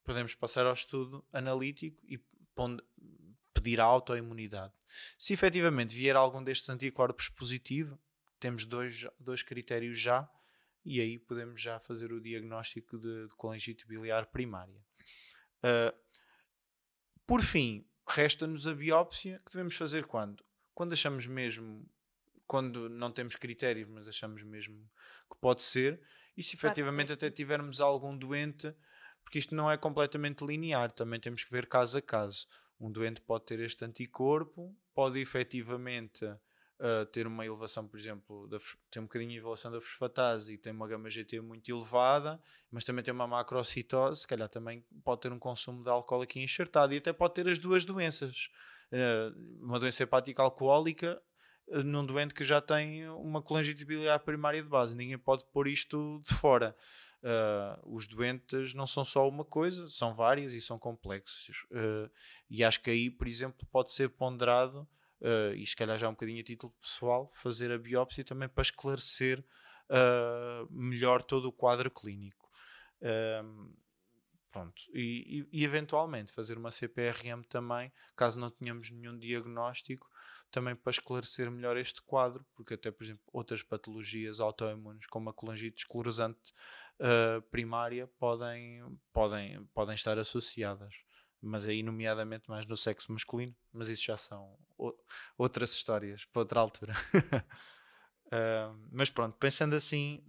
podemos 0.04 0.34
passar 0.34 0.66
ao 0.66 0.72
estudo 0.72 1.24
analítico 1.32 2.00
e 2.06 2.18
pedir 3.66 3.80
a 3.80 3.84
autoimunidade. 3.84 4.72
Se 5.18 5.32
efetivamente 5.32 5.96
vier 5.96 6.14
algum 6.14 6.42
destes 6.42 6.70
anticorpos 6.70 7.28
positivo, 7.28 7.98
temos 8.38 8.64
dois, 8.64 9.08
dois 9.18 9.42
critérios 9.42 9.98
já, 9.98 10.30
e 10.84 11.00
aí 11.00 11.18
podemos 11.18 11.60
já 11.60 11.80
fazer 11.80 12.12
o 12.12 12.20
diagnóstico 12.20 12.96
de, 12.96 13.26
de 13.26 13.34
colangite 13.34 13.84
biliar 13.84 14.26
primária. 14.26 14.80
Uh, 15.58 15.92
por 17.26 17.42
fim, 17.42 17.84
resta-nos 18.06 18.68
a 18.68 18.74
biópsia 18.74 19.42
que 19.44 19.50
devemos 19.50 19.74
fazer 19.74 20.06
quando? 20.06 20.44
Quando 20.72 20.92
achamos 20.92 21.26
mesmo, 21.26 21.84
quando 22.46 22.88
não 22.88 23.10
temos 23.10 23.34
critérios, 23.34 23.88
mas 23.88 24.06
achamos 24.06 24.44
mesmo 24.44 24.88
que 25.28 25.36
pode 25.40 25.64
ser, 25.64 26.00
e 26.36 26.42
se 26.42 26.54
efetivamente 26.54 27.10
até 27.10 27.30
tivermos 27.32 27.80
algum 27.80 28.16
doente, 28.16 28.72
porque 29.24 29.40
isto 29.40 29.56
não 29.56 29.68
é 29.68 29.76
completamente 29.76 30.46
linear, 30.46 30.92
também 30.92 31.18
temos 31.18 31.42
que 31.42 31.50
ver 31.50 31.66
caso 31.66 31.98
a 31.98 32.02
caso. 32.02 32.46
Um 32.78 32.90
doente 32.90 33.20
pode 33.20 33.44
ter 33.46 33.60
este 33.60 33.84
anticorpo, 33.84 34.74
pode 34.94 35.18
efetivamente 35.20 36.24
uh, 36.24 37.06
ter 37.12 37.26
uma 37.26 37.44
elevação, 37.44 37.86
por 37.86 37.98
exemplo, 37.98 38.46
da, 38.48 38.58
tem 38.90 39.00
um 39.02 39.06
bocadinho 39.06 39.30
de 39.30 39.38
elevação 39.38 39.70
da 39.70 39.80
fosfatase 39.80 40.52
e 40.52 40.58
tem 40.58 40.72
uma 40.72 40.86
gama 40.86 41.08
GT 41.08 41.40
muito 41.40 41.70
elevada, 41.70 42.40
mas 42.70 42.84
também 42.84 43.04
tem 43.04 43.12
uma 43.12 43.26
macrocitose, 43.26 44.22
se 44.22 44.26
calhar 44.26 44.48
também 44.48 44.84
pode 45.04 45.22
ter 45.22 45.32
um 45.32 45.38
consumo 45.38 45.82
de 45.82 45.90
álcool 45.90 46.22
aqui 46.22 46.40
enxertado 46.40 46.94
e 46.94 46.98
até 46.98 47.12
pode 47.12 47.34
ter 47.34 47.48
as 47.48 47.58
duas 47.58 47.84
doenças. 47.84 48.48
Uh, 48.92 49.64
uma 49.64 49.80
doença 49.80 50.02
hepática 50.02 50.42
alcoólica 50.42 51.20
uh, 51.68 51.82
num 51.82 52.04
doente 52.04 52.34
que 52.34 52.44
já 52.44 52.60
tem 52.60 53.08
uma 53.08 53.42
colangite 53.42 53.84
biliar 53.84 54.18
primária 54.20 54.62
de 54.62 54.68
base. 54.68 54.94
Ninguém 54.94 55.18
pode 55.18 55.44
pôr 55.52 55.66
isto 55.66 56.20
de 56.26 56.34
fora. 56.34 56.76
Uh, 57.22 57.94
os 57.94 58.06
doentes 58.06 58.74
não 58.74 58.86
são 58.86 59.04
só 59.04 59.28
uma 59.28 59.44
coisa, 59.44 59.88
são 59.88 60.14
várias 60.14 60.52
e 60.52 60.60
são 60.60 60.78
complexos. 60.78 61.64
Uh, 61.70 62.10
e 62.48 62.62
acho 62.62 62.80
que 62.80 62.90
aí, 62.90 63.10
por 63.10 63.26
exemplo, 63.26 63.66
pode 63.72 63.92
ser 63.92 64.10
ponderado 64.10 64.88
uh, 65.20 65.54
e 65.54 65.66
se 65.66 65.74
calhar 65.74 65.98
já 65.98 66.08
um 66.08 66.12
bocadinho 66.12 66.40
a 66.40 66.44
título 66.44 66.72
pessoal, 66.80 67.30
fazer 67.34 67.72
a 67.72 67.78
biópsia 67.78 68.24
também 68.24 68.48
para 68.48 68.62
esclarecer 68.62 69.44
melhor 70.68 71.22
todo 71.22 71.46
o 71.46 71.52
quadro 71.52 71.88
clínico. 71.88 72.50
Pronto. 74.50 74.82
E, 74.92 75.46
e, 75.52 75.60
e, 75.60 75.64
eventualmente 75.64 76.32
fazer 76.32 76.58
uma 76.58 76.72
CPRM 76.72 77.42
também, 77.48 77.92
caso 78.16 78.40
não 78.40 78.50
tenhamos 78.50 78.90
nenhum 78.90 79.16
diagnóstico, 79.16 80.08
também 80.50 80.74
para 80.74 80.90
esclarecer 80.90 81.50
melhor 81.50 81.76
este 81.76 82.00
quadro, 82.02 82.44
porque 82.54 82.74
até, 82.74 82.90
por 82.90 83.04
exemplo, 83.04 83.22
outras 83.32 83.62
patologias 83.62 84.40
autoimunes, 84.40 85.06
como 85.06 85.28
a 85.28 85.34
colangite 85.34 85.82
esclerosante 85.82 86.52
uh, 87.00 87.42
primária, 87.50 88.06
podem, 88.18 88.82
podem, 89.12 89.64
podem 89.74 89.94
estar 89.94 90.18
associadas 90.18 90.94
mas 91.40 91.66
aí 91.66 91.82
nomeadamente 91.82 92.48
mais 92.48 92.66
no 92.66 92.76
sexo 92.76 93.12
masculino, 93.12 93.54
mas 93.72 93.88
isso 93.88 94.04
já 94.04 94.16
são 94.16 94.58
outras 95.38 95.72
histórias 95.72 96.24
para 96.24 96.40
outra 96.40 96.60
altura. 96.60 96.94
uh, 97.14 98.76
mas 98.90 99.10
pronto, 99.10 99.36
pensando 99.38 99.76
assim, 99.76 100.24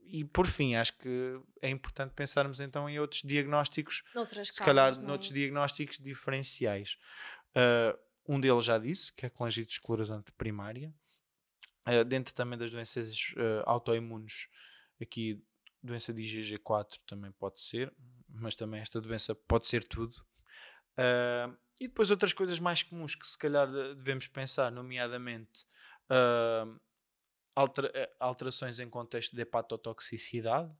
e 0.00 0.24
por 0.24 0.46
fim, 0.46 0.74
acho 0.74 0.96
que 0.98 1.40
é 1.60 1.68
importante 1.68 2.12
pensarmos 2.14 2.60
então 2.60 2.88
em 2.88 2.98
outros 2.98 3.22
diagnósticos, 3.22 4.02
Noutras 4.14 4.48
se 4.48 4.62
calhar 4.62 4.96
não... 4.96 5.08
noutros 5.08 5.30
diagnósticos 5.30 5.98
diferenciais. 5.98 6.96
Uh, 7.50 7.98
um 8.26 8.40
deles 8.40 8.64
já 8.64 8.78
disse, 8.78 9.12
que 9.12 9.26
é 9.26 9.28
a 9.28 9.30
colangite 9.30 9.72
esclerosante 9.72 10.32
primária. 10.32 10.92
Uh, 11.86 12.04
dentro 12.04 12.34
também 12.34 12.58
das 12.58 12.70
doenças 12.70 13.32
uh, 13.36 13.62
autoimunes, 13.64 14.48
aqui 15.00 15.42
doença 15.82 16.12
de 16.12 16.22
IgG4 16.22 16.98
também 17.06 17.32
pode 17.32 17.60
ser, 17.60 17.92
mas 18.28 18.54
também 18.54 18.80
esta 18.80 19.00
doença 19.00 19.34
pode 19.34 19.66
ser 19.66 19.84
tudo. 19.84 20.16
Uh, 20.98 21.56
e 21.80 21.86
depois 21.86 22.10
outras 22.10 22.32
coisas 22.32 22.58
mais 22.58 22.82
comuns 22.82 23.14
que 23.14 23.26
se 23.26 23.38
calhar 23.38 23.70
devemos 23.94 24.26
pensar, 24.26 24.70
nomeadamente 24.70 25.64
uh, 26.10 26.80
altera 27.54 28.10
alterações 28.18 28.78
em 28.80 28.90
contexto 28.90 29.34
de 29.34 29.42
hepatotoxicidade, 29.42 30.70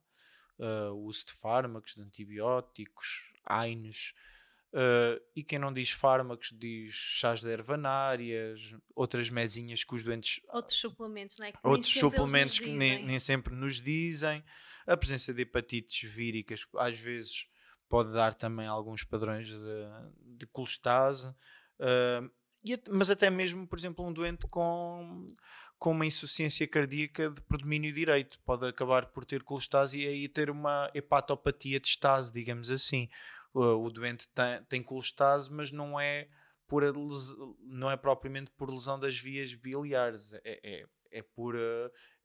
uh, 0.58 0.92
o 0.92 1.04
uso 1.04 1.26
de 1.26 1.32
fármacos, 1.32 1.94
de 1.94 2.02
antibióticos, 2.02 3.32
AINES, 3.44 4.12
uh, 4.72 5.20
e 5.34 5.42
quem 5.42 5.58
não 5.58 5.72
diz 5.72 5.90
fármacos 5.90 6.52
diz 6.52 6.94
chás 6.94 7.40
de 7.40 7.50
ervanárias, 7.50 8.74
outras 8.94 9.30
mesinhas 9.30 9.84
que 9.84 9.94
os 9.94 10.02
doentes... 10.02 10.40
Outros 10.48 10.78
suplementos, 10.78 11.38
não 11.38 11.46
é? 11.46 11.52
Que 11.52 11.58
outros 11.62 11.92
suplementos 11.92 12.58
que 12.58 12.70
nem, 12.70 13.04
nem 13.04 13.18
sempre 13.18 13.54
nos 13.54 13.80
dizem, 13.80 14.44
a 14.86 14.96
presença 14.96 15.32
de 15.32 15.42
hepatites 15.42 16.10
víricas, 16.10 16.66
às 16.76 16.98
vezes 16.98 17.46
pode 17.88 18.12
dar 18.12 18.34
também 18.34 18.66
alguns 18.66 19.02
padrões 19.04 19.48
de, 19.48 19.56
de 20.38 20.46
colestase, 20.46 21.28
uh, 21.28 22.30
e, 22.64 22.78
mas 22.90 23.08
até 23.10 23.30
mesmo, 23.30 23.66
por 23.66 23.78
exemplo, 23.78 24.04
um 24.04 24.12
doente 24.12 24.46
com, 24.48 25.26
com 25.78 25.92
uma 25.92 26.06
insuficiência 26.06 26.66
cardíaca 26.66 27.30
de 27.30 27.40
predomínio 27.42 27.92
direito 27.92 28.38
pode 28.44 28.66
acabar 28.66 29.06
por 29.06 29.24
ter 29.24 29.42
colestase 29.42 30.00
e 30.00 30.06
aí 30.06 30.28
ter 30.28 30.50
uma 30.50 30.90
hepatopatia 30.92 31.78
de 31.78 31.88
estase, 31.88 32.32
digamos 32.32 32.70
assim. 32.70 33.08
O, 33.52 33.60
o 33.86 33.90
doente 33.90 34.28
tem, 34.28 34.62
tem 34.64 34.82
colestase, 34.82 35.52
mas 35.52 35.70
não 35.70 35.98
é 35.98 36.28
por 36.66 36.82
não 37.62 37.90
é 37.90 37.96
propriamente 37.96 38.50
por 38.50 38.70
lesão 38.70 39.00
das 39.00 39.18
vias 39.18 39.54
biliares, 39.54 40.34
é, 40.44 40.60
é 40.62 40.86
é 41.10 41.22
por 41.22 41.54
uh, 41.54 41.58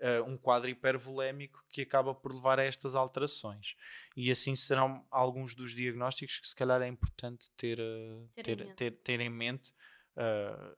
uh, 0.01 0.23
um 0.27 0.37
quadro 0.37 0.69
hipervolémico 0.69 1.63
que 1.69 1.81
acaba 1.81 2.13
por 2.13 2.33
levar 2.33 2.59
a 2.59 2.63
estas 2.63 2.95
alterações. 2.95 3.75
E 4.15 4.31
assim 4.31 4.55
serão 4.55 5.05
alguns 5.09 5.55
dos 5.55 5.73
diagnósticos 5.73 6.39
que 6.39 6.47
se 6.47 6.55
calhar 6.55 6.81
é 6.81 6.87
importante 6.87 7.49
ter, 7.57 7.79
uh, 7.79 8.29
ter, 8.35 8.43
ter, 8.43 8.75
ter, 8.75 8.91
ter, 8.91 9.19
em 9.19 9.29
mente 9.29 9.73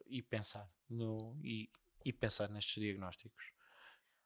e 0.07 0.21
pensar 0.21 0.65
no, 0.89 1.37
e, 1.43 1.69
e 2.05 2.13
pensar 2.13 2.49
nestes 2.49 2.81
diagnósticos. 2.81 3.51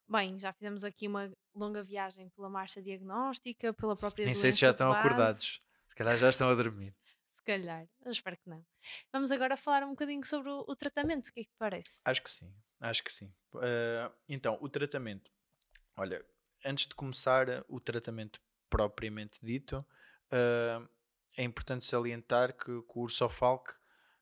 Bem, 0.07 0.37
já 0.37 0.53
fizemos 0.53 0.83
aqui 0.83 1.07
uma 1.07 1.31
longa 1.53 1.83
viagem 1.83 2.29
pela 2.29 2.47
marcha 2.47 2.79
diagnóstica, 2.79 3.73
pela 3.73 3.95
própria 3.95 4.25
Nem 4.25 4.35
sei 4.35 4.51
se 4.51 4.59
já 4.59 4.69
estão 4.69 4.91
acordados. 4.91 5.63
Se 5.89 5.95
calhar 5.95 6.17
já 6.17 6.29
estão 6.29 6.49
a 6.49 6.55
dormir. 6.55 6.93
se 7.33 7.43
calhar, 7.43 7.87
eu 8.05 8.11
espero 8.11 8.37
que 8.37 8.49
não. 8.49 8.65
Vamos 9.11 9.31
agora 9.31 9.57
falar 9.57 9.83
um 9.83 9.89
bocadinho 9.89 10.25
sobre 10.25 10.49
o, 10.49 10.65
o 10.67 10.75
tratamento, 10.75 11.27
o 11.27 11.33
que 11.33 11.41
é 11.41 11.43
que 11.43 11.49
te 11.49 11.57
parece? 11.57 11.99
Acho 12.05 12.23
que 12.23 12.29
sim. 12.29 12.53
Acho 12.79 13.03
que 13.03 13.11
sim. 13.11 13.33
Uh, 13.53 14.13
então, 14.27 14.57
o 14.61 14.69
tratamento. 14.69 15.31
Olha, 15.97 16.25
antes 16.63 16.87
de 16.87 16.95
começar 16.95 17.47
o 17.67 17.79
tratamento 17.79 18.39
propriamente 18.69 19.39
dito, 19.43 19.85
uh, 20.31 20.87
é 21.35 21.43
importante 21.43 21.85
salientar 21.85 22.55
que, 22.55 22.65
que 22.65 22.99
o 22.99 23.01
Ursofalc, 23.01 23.73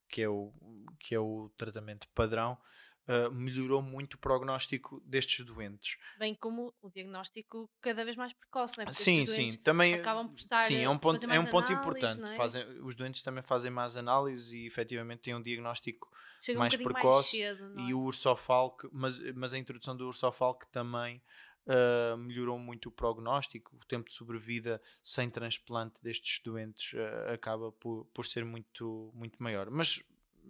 que 0.09 0.21
é 0.21 0.29
o, 0.29 0.53
que 0.99 1.13
é 1.13 1.19
o 1.19 1.49
tratamento 1.57 2.07
padrão, 2.09 2.57
uh, 3.07 3.31
melhorou 3.31 3.81
muito 3.81 4.15
o 4.15 4.17
prognóstico 4.17 5.01
destes 5.05 5.45
doentes. 5.45 5.97
Bem 6.17 6.35
como 6.35 6.73
o 6.81 6.89
diagnóstico 6.89 7.69
cada 7.81 8.03
vez 8.03 8.15
mais 8.15 8.33
precoce, 8.33 8.77
não 8.77 8.83
é? 8.83 8.85
Porque 8.85 9.01
sim, 9.01 9.25
sim, 9.25 9.57
também 9.57 9.93
acabam 9.93 10.27
por 10.27 10.37
estar 10.37 10.63
sim, 10.63 10.83
é 10.83 10.89
um 10.89 10.97
ponto, 10.97 11.25
é 11.25 11.39
um 11.39 11.45
ponto 11.45 11.71
importante. 11.71 12.31
É? 12.31 12.35
Fazem, 12.35 12.65
os 12.81 12.95
doentes 12.95 13.21
também 13.21 13.43
fazem 13.43 13.71
mais 13.71 13.97
análises 13.97 14.51
e 14.51 14.65
efetivamente 14.65 15.21
têm 15.21 15.35
um 15.35 15.41
diagnóstico 15.41 16.09
Chega 16.41 16.59
mais 16.59 16.73
um 16.73 16.77
precoce 16.77 17.41
mais 17.41 17.57
cedo, 17.57 17.79
e 17.79 17.91
é? 17.91 17.93
o 17.93 17.99
ursofalk, 17.99 18.87
mas, 18.91 19.19
mas 19.33 19.53
a 19.53 19.57
introdução 19.57 19.95
do 19.95 20.05
ursofalk 20.05 20.67
também 20.71 21.21
uh, 21.67 22.17
melhorou 22.17 22.57
muito 22.57 22.89
o 22.89 22.91
prognóstico, 22.91 23.75
o 23.75 23.85
tempo 23.85 24.09
de 24.09 24.15
sobrevida 24.15 24.81
sem 25.03 25.29
transplante 25.29 26.01
destes 26.01 26.41
doentes 26.43 26.93
uh, 26.93 27.33
acaba 27.33 27.71
por, 27.71 28.05
por 28.13 28.25
ser 28.25 28.45
muito, 28.45 29.11
muito 29.13 29.41
maior. 29.41 29.69
Mas 29.69 30.01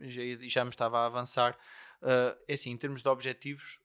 já, 0.01 0.21
já 0.41 0.63
me 0.63 0.69
estava 0.69 0.99
a 0.99 1.05
avançar. 1.05 1.57
Uh, 2.01 2.37
é 2.47 2.53
assim, 2.53 2.71
em 2.71 2.77
termos 2.77 3.01
de 3.01 3.09
objetivos, 3.09 3.79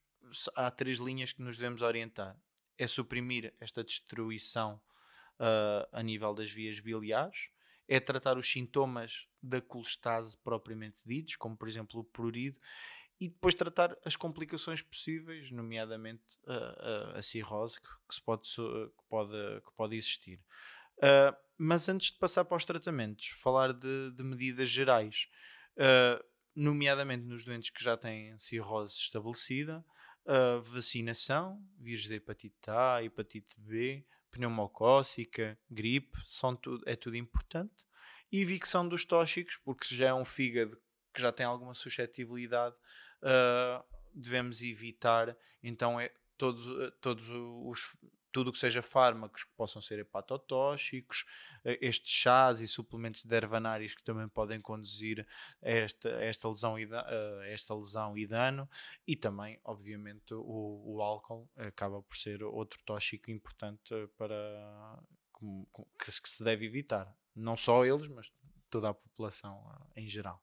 há 0.54 0.70
três 0.70 0.98
linhas 0.98 1.32
que 1.32 1.42
nos 1.42 1.56
devemos 1.56 1.82
orientar. 1.82 2.36
É 2.78 2.86
suprimir 2.86 3.54
esta 3.60 3.82
destruição 3.82 4.80
uh, 5.38 5.88
a 5.92 6.02
nível 6.02 6.34
das 6.34 6.50
vias 6.50 6.80
biliares, 6.80 7.48
é 7.88 8.00
tratar 8.00 8.38
os 8.38 8.50
sintomas 8.50 9.26
da 9.42 9.60
colestase 9.60 10.36
propriamente 10.38 11.02
ditos, 11.06 11.36
como 11.36 11.56
por 11.56 11.68
exemplo 11.68 12.00
o 12.00 12.04
prurido, 12.04 12.58
e 13.20 13.28
depois 13.28 13.54
tratar 13.54 13.96
as 14.04 14.16
complicações 14.16 14.82
possíveis, 14.82 15.50
nomeadamente 15.50 16.38
a, 16.46 16.54
a, 16.54 17.18
a 17.18 17.22
cirrose 17.22 17.80
que, 17.80 17.88
que, 18.08 18.14
se 18.14 18.22
pode, 18.22 18.48
que, 18.48 19.04
pode, 19.08 19.60
que 19.60 19.72
pode 19.76 19.96
existir. 19.96 20.40
Uh, 20.98 21.36
mas 21.56 21.88
antes 21.88 22.10
de 22.10 22.18
passar 22.18 22.44
para 22.44 22.56
os 22.56 22.64
tratamentos, 22.64 23.28
falar 23.28 23.72
de, 23.72 24.10
de 24.12 24.22
medidas 24.24 24.68
gerais, 24.68 25.28
uh, 25.76 26.24
nomeadamente 26.54 27.24
nos 27.24 27.44
doentes 27.44 27.70
que 27.70 27.82
já 27.82 27.96
têm 27.96 28.36
cirrose 28.38 28.94
estabelecida, 28.94 29.84
uh, 30.26 30.62
vacinação, 30.62 31.62
vírus 31.78 32.06
da 32.06 32.14
hepatite 32.14 32.56
A, 32.68 33.02
hepatite 33.02 33.54
B, 33.58 34.04
pneumocócica, 34.30 35.58
gripe, 35.70 36.18
são 36.24 36.56
tudo, 36.56 36.82
é 36.86 36.96
tudo 36.96 37.16
importante. 37.16 37.86
E 38.30 38.40
evicção 38.40 38.88
dos 38.88 39.04
tóxicos, 39.04 39.58
porque 39.64 39.86
se 39.86 39.96
já 39.96 40.08
é 40.08 40.14
um 40.14 40.24
fígado 40.24 40.80
que 41.12 41.20
já 41.20 41.30
tem 41.30 41.44
alguma 41.44 41.74
suscetibilidade, 41.74 42.74
uh, 43.22 43.84
devemos 44.14 44.62
evitar 44.62 45.36
então 45.62 46.00
é 46.00 46.10
todos, 46.36 46.66
todos 47.00 47.28
os 47.28 47.96
tudo 48.32 48.48
o 48.48 48.52
que 48.52 48.58
seja 48.58 48.82
fármacos 48.82 49.44
que 49.44 49.52
possam 49.52 49.80
ser 49.82 49.98
hepatotóxicos, 49.98 51.24
estes 51.64 52.10
chás 52.10 52.60
e 52.60 52.66
suplementos 52.66 53.24
de 53.24 53.36
ervanários 53.36 53.94
que 53.94 54.02
também 54.02 54.28
podem 54.28 54.60
conduzir 54.60 55.26
a 55.62 55.70
esta, 55.70 56.08
a 56.16 56.24
esta, 56.24 56.48
lesão, 56.48 56.78
e 56.78 56.88
esta 57.44 57.74
lesão 57.74 58.16
e 58.16 58.26
dano, 58.26 58.68
e 59.06 59.14
também, 59.14 59.60
obviamente, 59.64 60.34
o, 60.34 60.82
o 60.84 61.02
álcool 61.02 61.48
acaba 61.56 62.02
por 62.02 62.16
ser 62.16 62.42
outro 62.42 62.80
tóxico 62.84 63.30
importante 63.30 63.94
para 64.16 64.98
que, 65.98 66.20
que 66.22 66.28
se 66.28 66.42
deve 66.42 66.66
evitar. 66.66 67.14
Não 67.34 67.56
só 67.56 67.84
eles, 67.84 68.08
mas 68.08 68.32
toda 68.70 68.88
a 68.88 68.94
população 68.94 69.62
em 69.94 70.08
geral. 70.08 70.42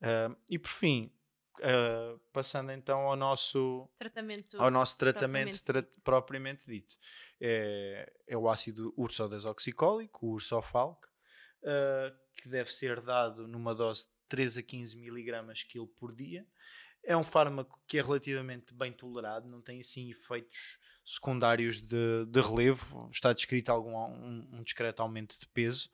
Uh, 0.00 0.36
e 0.50 0.58
por 0.58 0.70
fim, 0.70 1.10
uh, 1.60 2.18
passando 2.32 2.72
então 2.72 3.00
ao 3.00 3.16
nosso 3.16 3.88
tratamento, 3.98 4.60
ao 4.60 4.70
nosso 4.70 4.98
tratamento 4.98 5.62
propriamente, 5.62 5.64
tra 5.64 5.82
propriamente 6.02 6.66
dito, 6.66 6.96
é, 7.40 8.12
é, 8.26 8.36
o 8.36 8.48
ácido 8.48 8.92
ursodesoxicólico, 8.96 10.26
o 10.26 10.30
ursofalc, 10.32 11.04
uh, 11.04 12.16
que 12.36 12.48
deve 12.48 12.72
ser 12.72 13.00
dado 13.00 13.46
numa 13.46 13.74
dose 13.74 14.04
de 14.04 14.10
3 14.28 14.58
a 14.58 14.62
15 14.62 14.96
miligramas 14.96 15.62
quilo 15.62 15.86
por 15.86 16.14
dia. 16.14 16.46
É 17.02 17.16
um 17.16 17.22
fármaco 17.22 17.80
que 17.86 17.98
é 17.98 18.02
relativamente 18.02 18.74
bem 18.74 18.92
tolerado, 18.92 19.48
não 19.48 19.60
tem 19.60 19.80
assim 19.80 20.10
efeitos 20.10 20.78
secundários 21.04 21.80
de, 21.80 22.26
de 22.26 22.40
relevo, 22.40 23.08
está 23.12 23.32
descrito 23.32 23.70
algum 23.70 23.96
um, 23.96 24.48
um 24.54 24.62
discreto 24.62 25.02
aumento 25.02 25.38
de 25.38 25.46
peso. 25.48 25.88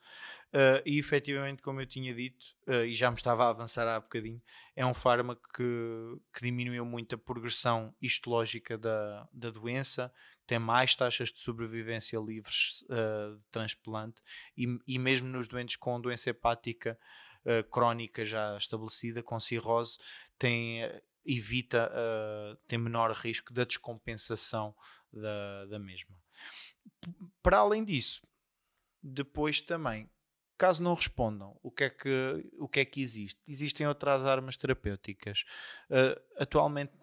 Uh, 0.53 0.77
e 0.85 0.99
efetivamente, 0.99 1.63
como 1.63 1.81
eu 1.81 1.85
tinha 1.87 2.13
dito, 2.13 2.45
uh, 2.67 2.85
e 2.85 2.93
já 2.93 3.09
me 3.09 3.17
estava 3.17 3.45
a 3.45 3.49
avançar 3.49 3.87
há 3.87 3.99
bocadinho, 3.99 4.39
é 4.75 4.85
um 4.85 4.93
fármaco 4.93 5.41
que, 5.51 5.63
que 6.31 6.43
diminuiu 6.43 6.85
muito 6.85 7.15
a 7.15 7.17
progressão 7.17 7.91
histológica 7.99 8.77
da, 8.77 9.27
da 9.33 9.49
doença, 9.49 10.13
tem 10.45 10.59
mais 10.59 10.93
taxas 10.93 11.31
de 11.31 11.39
sobrevivência 11.39 12.19
livres 12.19 12.83
uh, 12.83 13.35
de 13.35 13.43
transplante, 13.49 14.21
e, 14.55 14.67
e 14.85 14.99
mesmo 14.99 15.27
nos 15.27 15.47
doentes 15.47 15.75
com 15.75 15.99
doença 15.99 16.29
hepática 16.29 16.99
crónica 17.69 18.23
já 18.23 18.55
estabelecida, 18.55 19.21
com 19.21 19.37
cirrose, 19.37 19.97
tem, 20.39 20.79
evita, 21.25 21.91
tem 22.69 22.79
menor 22.79 23.11
risco 23.11 23.51
da 23.53 23.65
descompensação 23.65 24.73
da, 25.11 25.65
da 25.65 25.77
mesma. 25.77 26.15
Para 27.41 27.57
além 27.57 27.83
disso, 27.83 28.25
depois 29.03 29.59
também 29.59 30.09
Caso 30.63 30.81
não 30.81 30.93
respondam, 30.93 31.59
o 31.61 31.69
que 31.69 31.83
é 31.83 31.89
que, 31.89 32.49
o 32.57 32.69
que, 32.69 32.79
é 32.79 32.85
que 32.85 33.01
existe? 33.01 33.37
Existem 33.45 33.85
outras 33.85 34.23
armas 34.23 34.55
terapêuticas. 34.55 35.43
Uh, 35.89 36.17
atualmente, 36.37 36.93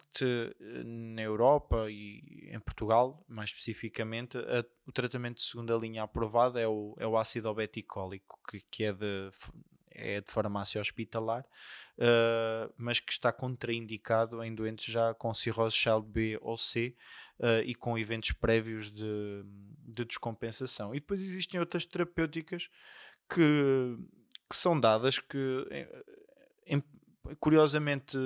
na 0.83 1.21
Europa 1.21 1.85
e 1.87 2.49
em 2.51 2.59
Portugal, 2.59 3.23
mais 3.27 3.51
especificamente, 3.51 4.35
a, 4.35 4.65
o 4.87 4.91
tratamento 4.91 5.35
de 5.35 5.43
segunda 5.43 5.75
linha 5.75 6.01
aprovado 6.01 6.57
é 6.57 6.67
o, 6.67 6.95
é 6.97 7.05
o 7.05 7.15
ácido 7.15 7.49
obeticólico, 7.49 8.39
que, 8.49 8.61
que 8.61 8.83
é 8.85 8.93
de 8.93 9.29
é 9.93 10.21
de 10.21 10.31
farmácia 10.31 10.81
hospitalar, 10.81 11.45
uh, 11.97 12.73
mas 12.77 12.99
que 12.99 13.11
está 13.11 13.31
contraindicado 13.31 14.43
em 14.43 14.55
doentes 14.55 14.91
já 14.91 15.13
com 15.13 15.33
cirrose 15.33 15.75
Child 15.75 16.07
B 16.07 16.39
ou 16.41 16.57
C 16.57 16.95
uh, 17.39 17.61
e 17.65 17.75
com 17.75 17.97
eventos 17.97 18.31
prévios 18.31 18.89
de, 18.89 19.43
de 19.85 20.05
descompensação. 20.05 20.95
E 20.95 20.99
depois 20.99 21.21
existem 21.21 21.59
outras 21.59 21.85
terapêuticas 21.85 22.69
que, 23.33 23.97
que 24.49 24.55
são 24.55 24.79
dadas 24.79 25.17
que, 25.19 25.65
em, 26.65 26.83
curiosamente, 27.39 28.17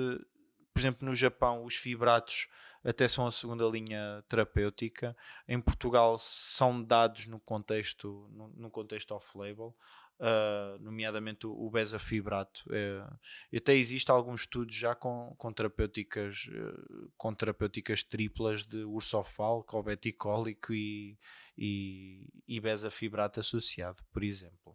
por 0.72 0.80
exemplo, 0.80 1.08
no 1.08 1.14
Japão, 1.14 1.64
os 1.64 1.76
fibratos 1.76 2.48
até 2.84 3.08
são 3.08 3.26
a 3.26 3.32
segunda 3.32 3.64
linha 3.66 4.24
terapêutica. 4.28 5.16
Em 5.48 5.60
Portugal 5.60 6.18
são 6.18 6.82
dados 6.82 7.26
no 7.26 7.40
contexto, 7.40 8.28
no, 8.30 8.48
no 8.48 8.70
contexto 8.70 9.12
off-label. 9.12 9.74
Uh, 10.18 10.82
nomeadamente 10.82 11.46
o, 11.46 11.52
o 11.52 11.70
bezafibrato. 11.70 12.64
É, 12.72 13.06
até 13.54 13.74
existe 13.74 14.10
alguns 14.10 14.42
estudos 14.42 14.74
já 14.74 14.94
com, 14.94 15.34
com, 15.36 15.52
terapêuticas, 15.52 16.46
uh, 16.46 17.12
com 17.18 17.34
terapêuticas 17.34 18.02
triplas 18.02 18.64
de 18.64 18.78
ursofal, 18.78 19.62
cobeticólico 19.62 20.72
e, 20.72 21.18
e, 21.56 22.26
e 22.48 22.58
bezafibrato 22.60 23.40
associado, 23.40 24.02
por 24.10 24.24
exemplo. 24.24 24.74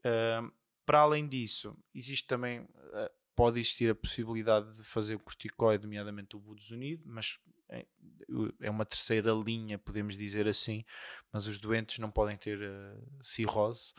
Uh, 0.00 0.52
para 0.84 1.00
além 1.00 1.26
disso, 1.26 1.74
existe 1.94 2.26
também, 2.26 2.66
pode 3.34 3.60
existir 3.60 3.90
a 3.90 3.94
possibilidade 3.94 4.76
de 4.76 4.84
fazer 4.84 5.14
o 5.14 5.20
corticoide, 5.20 5.84
nomeadamente 5.84 6.36
o 6.36 6.40
budesonide, 6.40 7.02
mas 7.06 7.38
é, 7.70 7.86
é 8.60 8.70
uma 8.70 8.84
terceira 8.84 9.32
linha, 9.32 9.78
podemos 9.78 10.16
dizer 10.16 10.48
assim, 10.48 10.84
mas 11.32 11.46
os 11.46 11.58
doentes 11.58 11.98
não 11.98 12.10
podem 12.10 12.36
ter 12.36 12.58
cirrose. 13.22 13.92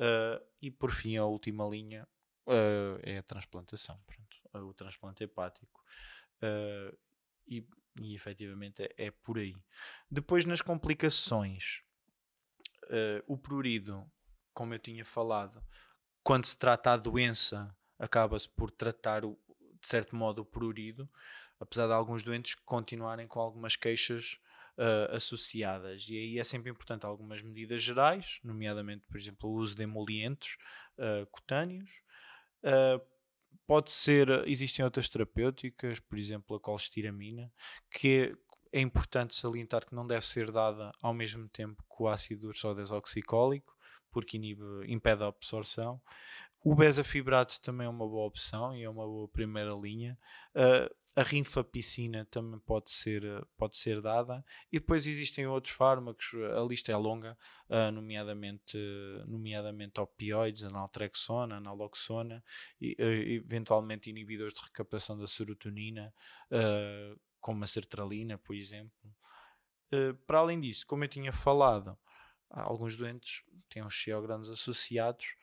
Uh, 0.00 0.42
e 0.62 0.70
por 0.70 0.92
fim, 0.92 1.18
a 1.18 1.26
última 1.26 1.68
linha 1.68 2.08
uh, 2.46 2.98
é 3.02 3.18
a 3.18 3.22
transplantação, 3.22 4.00
pronto, 4.06 4.66
o 4.66 4.72
transplante 4.72 5.22
hepático. 5.22 5.84
Uh, 6.42 6.96
e, 7.46 7.68
e 8.00 8.14
efetivamente 8.14 8.82
é, 8.82 8.94
é, 8.96 9.10
por 9.10 9.38
aí. 9.38 9.54
Depois, 10.10 10.46
nas 10.46 10.62
complicações, 10.62 11.82
o 13.26 13.36
prurido, 13.36 14.10
como 14.54 14.74
eu 14.74 14.78
tinha 14.78 15.04
falado, 15.04 15.62
quando 16.24 16.46
se 16.46 16.56
trata 16.56 16.92
a 16.92 16.96
doença, 16.96 17.76
acaba-se 17.98 18.48
por 18.48 18.70
tratar, 18.70 19.24
o, 19.24 19.38
de 19.80 19.86
certo 19.86 20.16
modo, 20.16 20.42
o 20.42 20.44
prurido, 20.44 21.08
apesar 21.58 21.86
de 21.86 21.92
alguns 21.92 22.22
doentes 22.22 22.54
continuarem 22.54 23.26
com 23.26 23.38
algumas 23.38 23.76
queixas 23.76 24.40
uh, 24.80 25.14
associadas. 25.14 26.08
E 26.08 26.16
aí 26.16 26.38
é 26.38 26.44
sempre 26.44 26.70
importante 26.70 27.04
algumas 27.04 27.42
medidas 27.42 27.82
gerais, 27.82 28.40
nomeadamente, 28.42 29.04
por 29.06 29.16
exemplo, 29.18 29.50
o 29.50 29.54
uso 29.54 29.74
de 29.74 29.82
emolientes 29.82 30.56
uh, 30.98 31.26
cutâneos. 31.26 31.90
Uh, 32.64 33.00
pode 33.66 33.92
ser, 33.92 34.28
existem 34.48 34.84
outras 34.84 35.08
terapêuticas, 35.08 36.00
por 36.00 36.18
exemplo, 36.18 36.56
a 36.56 36.60
colestiramina, 36.60 37.52
que 37.90 38.34
é, 38.72 38.78
é 38.78 38.80
importante 38.80 39.34
salientar 39.34 39.86
que 39.86 39.94
não 39.94 40.06
deve 40.06 40.24
ser 40.24 40.50
dada 40.50 40.90
ao 41.02 41.12
mesmo 41.12 41.48
tempo 41.48 41.82
que 41.82 42.02
o 42.02 42.08
ácido 42.08 42.48
ursodesoxicólico, 42.48 43.76
porque 44.10 44.38
inibe, 44.38 44.62
impede 44.88 45.22
a 45.22 45.28
absorção. 45.28 46.00
O 46.62 46.74
bezafibrato 46.74 47.60
também 47.60 47.86
é 47.86 47.90
uma 47.90 48.06
boa 48.06 48.26
opção 48.26 48.76
e 48.76 48.82
é 48.82 48.90
uma 48.90 49.06
boa 49.06 49.28
primeira 49.28 49.72
linha. 49.74 50.18
A 51.20 51.22
rinfapicina 51.22 52.24
também 52.30 52.58
pode 52.60 52.90
ser, 52.90 53.22
pode 53.58 53.76
ser 53.76 54.00
dada. 54.00 54.42
E 54.72 54.80
depois 54.80 55.06
existem 55.06 55.46
outros 55.46 55.74
fármacos, 55.74 56.32
a 56.56 56.62
lista 56.62 56.90
é 56.90 56.96
longa, 56.96 57.36
uh, 57.68 57.92
nomeadamente, 57.92 58.78
nomeadamente 59.26 60.00
opioides, 60.00 60.64
analtrexona, 60.64 61.60
naloxona, 61.60 62.42
e, 62.80 62.96
uh, 62.98 63.44
eventualmente 63.44 64.08
inibidores 64.08 64.54
de 64.54 64.62
recaptação 64.62 65.18
da 65.18 65.26
serotonina, 65.26 66.12
uh, 66.50 67.20
como 67.38 67.64
a 67.64 67.66
sertralina, 67.66 68.38
por 68.38 68.56
exemplo. 68.56 69.14
para 70.26 70.38
além 70.38 70.58
disso, 70.60 70.86
como 70.86 71.04
eu 71.04 71.08
tinha 71.08 71.32
falado, 71.32 71.98
alguns 72.48 72.96
doentes 72.96 73.42
têm 73.68 73.84
os 73.84 74.02
ceogranos 74.02 74.48
associados, 74.48 75.34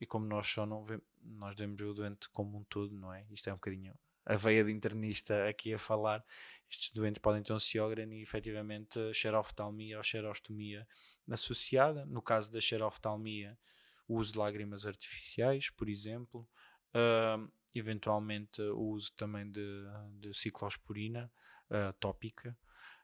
e 0.00 0.06
como 0.06 0.26
nós 0.26 0.46
só 0.46 0.66
não 0.66 0.84
vemos, 0.84 1.04
nós 1.22 1.54
vemos 1.58 1.80
o 1.82 1.94
doente 1.94 2.28
como 2.30 2.58
um 2.58 2.64
todo, 2.64 2.94
não 2.94 3.12
é? 3.12 3.26
Isto 3.30 3.50
é 3.50 3.52
um 3.52 3.56
bocadinho 3.56 3.94
a 4.24 4.36
veia 4.36 4.64
de 4.64 4.72
internista 4.72 5.48
aqui 5.48 5.72
a 5.74 5.78
falar, 5.78 6.24
estes 6.70 6.92
doentes 6.92 7.20
podem 7.20 7.42
ter 7.42 7.52
um 7.52 7.58
Sjogren 7.58 8.12
e 8.12 8.22
efetivamente 8.22 9.12
xeroftalmia 9.12 9.96
ou 9.96 10.02
xerostomia 10.02 10.86
associada. 11.28 12.06
No 12.06 12.22
caso 12.22 12.52
da 12.52 12.60
xeroftalmia, 12.60 13.58
o 14.06 14.16
uso 14.16 14.32
de 14.32 14.38
lágrimas 14.38 14.86
artificiais, 14.86 15.70
por 15.70 15.88
exemplo, 15.88 16.48
uh, 16.94 17.50
eventualmente 17.74 18.62
o 18.62 18.82
uso 18.88 19.12
também 19.16 19.50
de, 19.50 19.84
de 20.20 20.34
ciclosporina 20.34 21.30
uh, 21.70 21.92
tópica. 21.94 22.56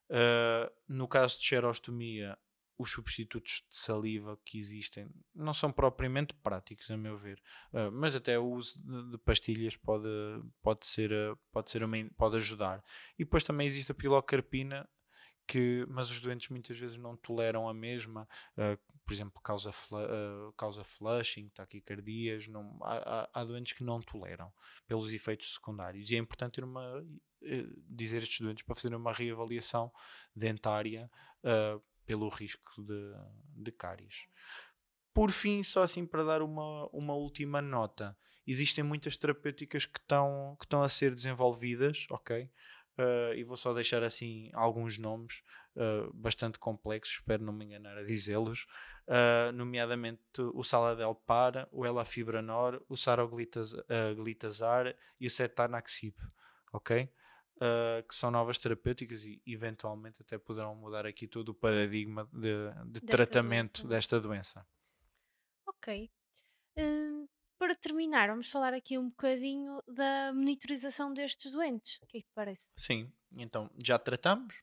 Uh, 0.08 0.70
no 0.88 1.08
caso 1.08 1.38
de 1.38 1.44
xerostomia, 1.44 2.38
os 2.78 2.90
substitutos 2.90 3.64
de 3.68 3.76
saliva 3.76 4.38
que 4.44 4.58
existem 4.58 5.08
não 5.34 5.54
são 5.54 5.72
propriamente 5.72 6.34
práticos, 6.34 6.90
a 6.90 6.96
meu 6.96 7.16
ver, 7.16 7.42
uh, 7.72 7.90
mas 7.90 8.14
até 8.14 8.38
o 8.38 8.44
uso 8.44 8.80
de, 8.82 9.12
de, 9.12 9.18
pastilhas 9.18 9.76
pode, 9.76 10.08
pode, 10.62 10.86
ser, 10.86 11.10
uh, 11.12 11.38
pode, 11.50 11.70
ser 11.70 11.82
uma, 11.82 11.96
pode 12.16 12.36
ajudar. 12.36 12.84
E 13.18 13.24
depois 13.24 13.44
também 13.44 13.66
existe 13.66 13.92
a 13.92 13.94
pilocarpina, 13.94 14.88
que, 15.46 15.86
mas 15.88 16.10
os 16.10 16.20
doentes 16.20 16.48
muitas 16.50 16.78
vezes 16.78 16.96
não 16.96 17.16
toleram 17.16 17.68
a 17.68 17.72
mesma, 17.72 18.28
uh, 18.58 18.78
por 19.06 19.12
exemplo, 19.12 19.40
causa, 19.40 19.72
causa 20.56 20.82
flushing, 20.82 21.48
taquicardias, 21.50 22.48
não, 22.48 22.76
há, 22.82 22.96
há, 22.96 23.30
há, 23.32 23.44
doentes 23.44 23.72
que 23.72 23.84
não 23.84 24.00
toleram 24.00 24.52
pelos 24.88 25.12
efeitos 25.12 25.54
secundários. 25.54 26.10
E 26.10 26.16
é 26.16 26.18
importante 26.18 26.54
ter 26.54 26.64
uma, 26.64 27.06
dizer 27.88 28.16
a 28.16 28.22
estes 28.22 28.40
doentes 28.40 28.64
para 28.64 28.74
fazer 28.74 28.92
uma 28.96 29.12
reavaliação 29.12 29.92
dentária 30.34 31.08
pelo 32.06 32.28
risco 32.28 32.82
de, 32.82 33.64
de 33.64 33.72
cáries. 33.72 34.26
Por 35.12 35.30
fim, 35.30 35.62
só 35.62 35.82
assim 35.82 36.06
para 36.06 36.24
dar 36.24 36.42
uma, 36.42 36.88
uma 36.92 37.14
última 37.14 37.60
nota, 37.60 38.16
existem 38.46 38.84
muitas 38.84 39.16
terapêuticas 39.16 39.86
que 39.86 39.98
estão, 39.98 40.56
que 40.60 40.76
a 40.76 40.88
ser 40.88 41.14
desenvolvidas, 41.14 42.06
ok? 42.10 42.50
Uh, 42.98 43.34
e 43.34 43.44
vou 43.44 43.58
só 43.58 43.74
deixar 43.74 44.02
assim 44.02 44.50
alguns 44.54 44.98
nomes 44.98 45.42
uh, 45.74 46.10
bastante 46.14 46.58
complexos, 46.58 47.16
espero 47.16 47.44
não 47.44 47.52
me 47.52 47.66
enganar 47.66 47.98
a 47.98 48.02
dizê-los, 48.02 48.66
uh, 49.06 49.52
nomeadamente 49.52 50.22
o 50.54 50.64
Saladel 50.64 51.14
Para, 51.14 51.68
o 51.70 51.84
Elafibranor, 51.84 52.82
o 52.88 52.96
Saroglitazar 52.96 54.96
e 55.20 55.26
o 55.26 55.30
Cetanaxib, 55.30 56.14
ok? 56.72 57.12
Uh, 57.56 58.06
que 58.06 58.14
são 58.14 58.30
novas 58.30 58.58
terapêuticas 58.58 59.24
e 59.24 59.40
eventualmente 59.46 60.20
até 60.22 60.38
poderão 60.38 60.74
mudar 60.74 61.06
aqui 61.06 61.26
todo 61.26 61.50
o 61.50 61.54
paradigma 61.54 62.28
de, 62.32 62.70
de 62.86 63.00
desta 63.00 63.06
tratamento 63.06 63.82
doença. 63.82 63.88
desta 63.88 64.20
doença. 64.20 64.66
Ok. 65.66 66.10
Uh, 66.78 67.28
para 67.58 67.74
terminar, 67.74 68.28
vamos 68.28 68.50
falar 68.50 68.74
aqui 68.74 68.98
um 68.98 69.08
bocadinho 69.08 69.82
da 69.88 70.32
monitorização 70.32 71.12
destes 71.12 71.52
doentes. 71.52 71.98
O 72.02 72.06
que 72.06 72.18
é 72.18 72.20
que 72.20 72.26
te 72.26 72.32
parece? 72.34 72.68
Sim, 72.76 73.10
então 73.36 73.70
já 73.82 73.98
tratamos, 73.98 74.62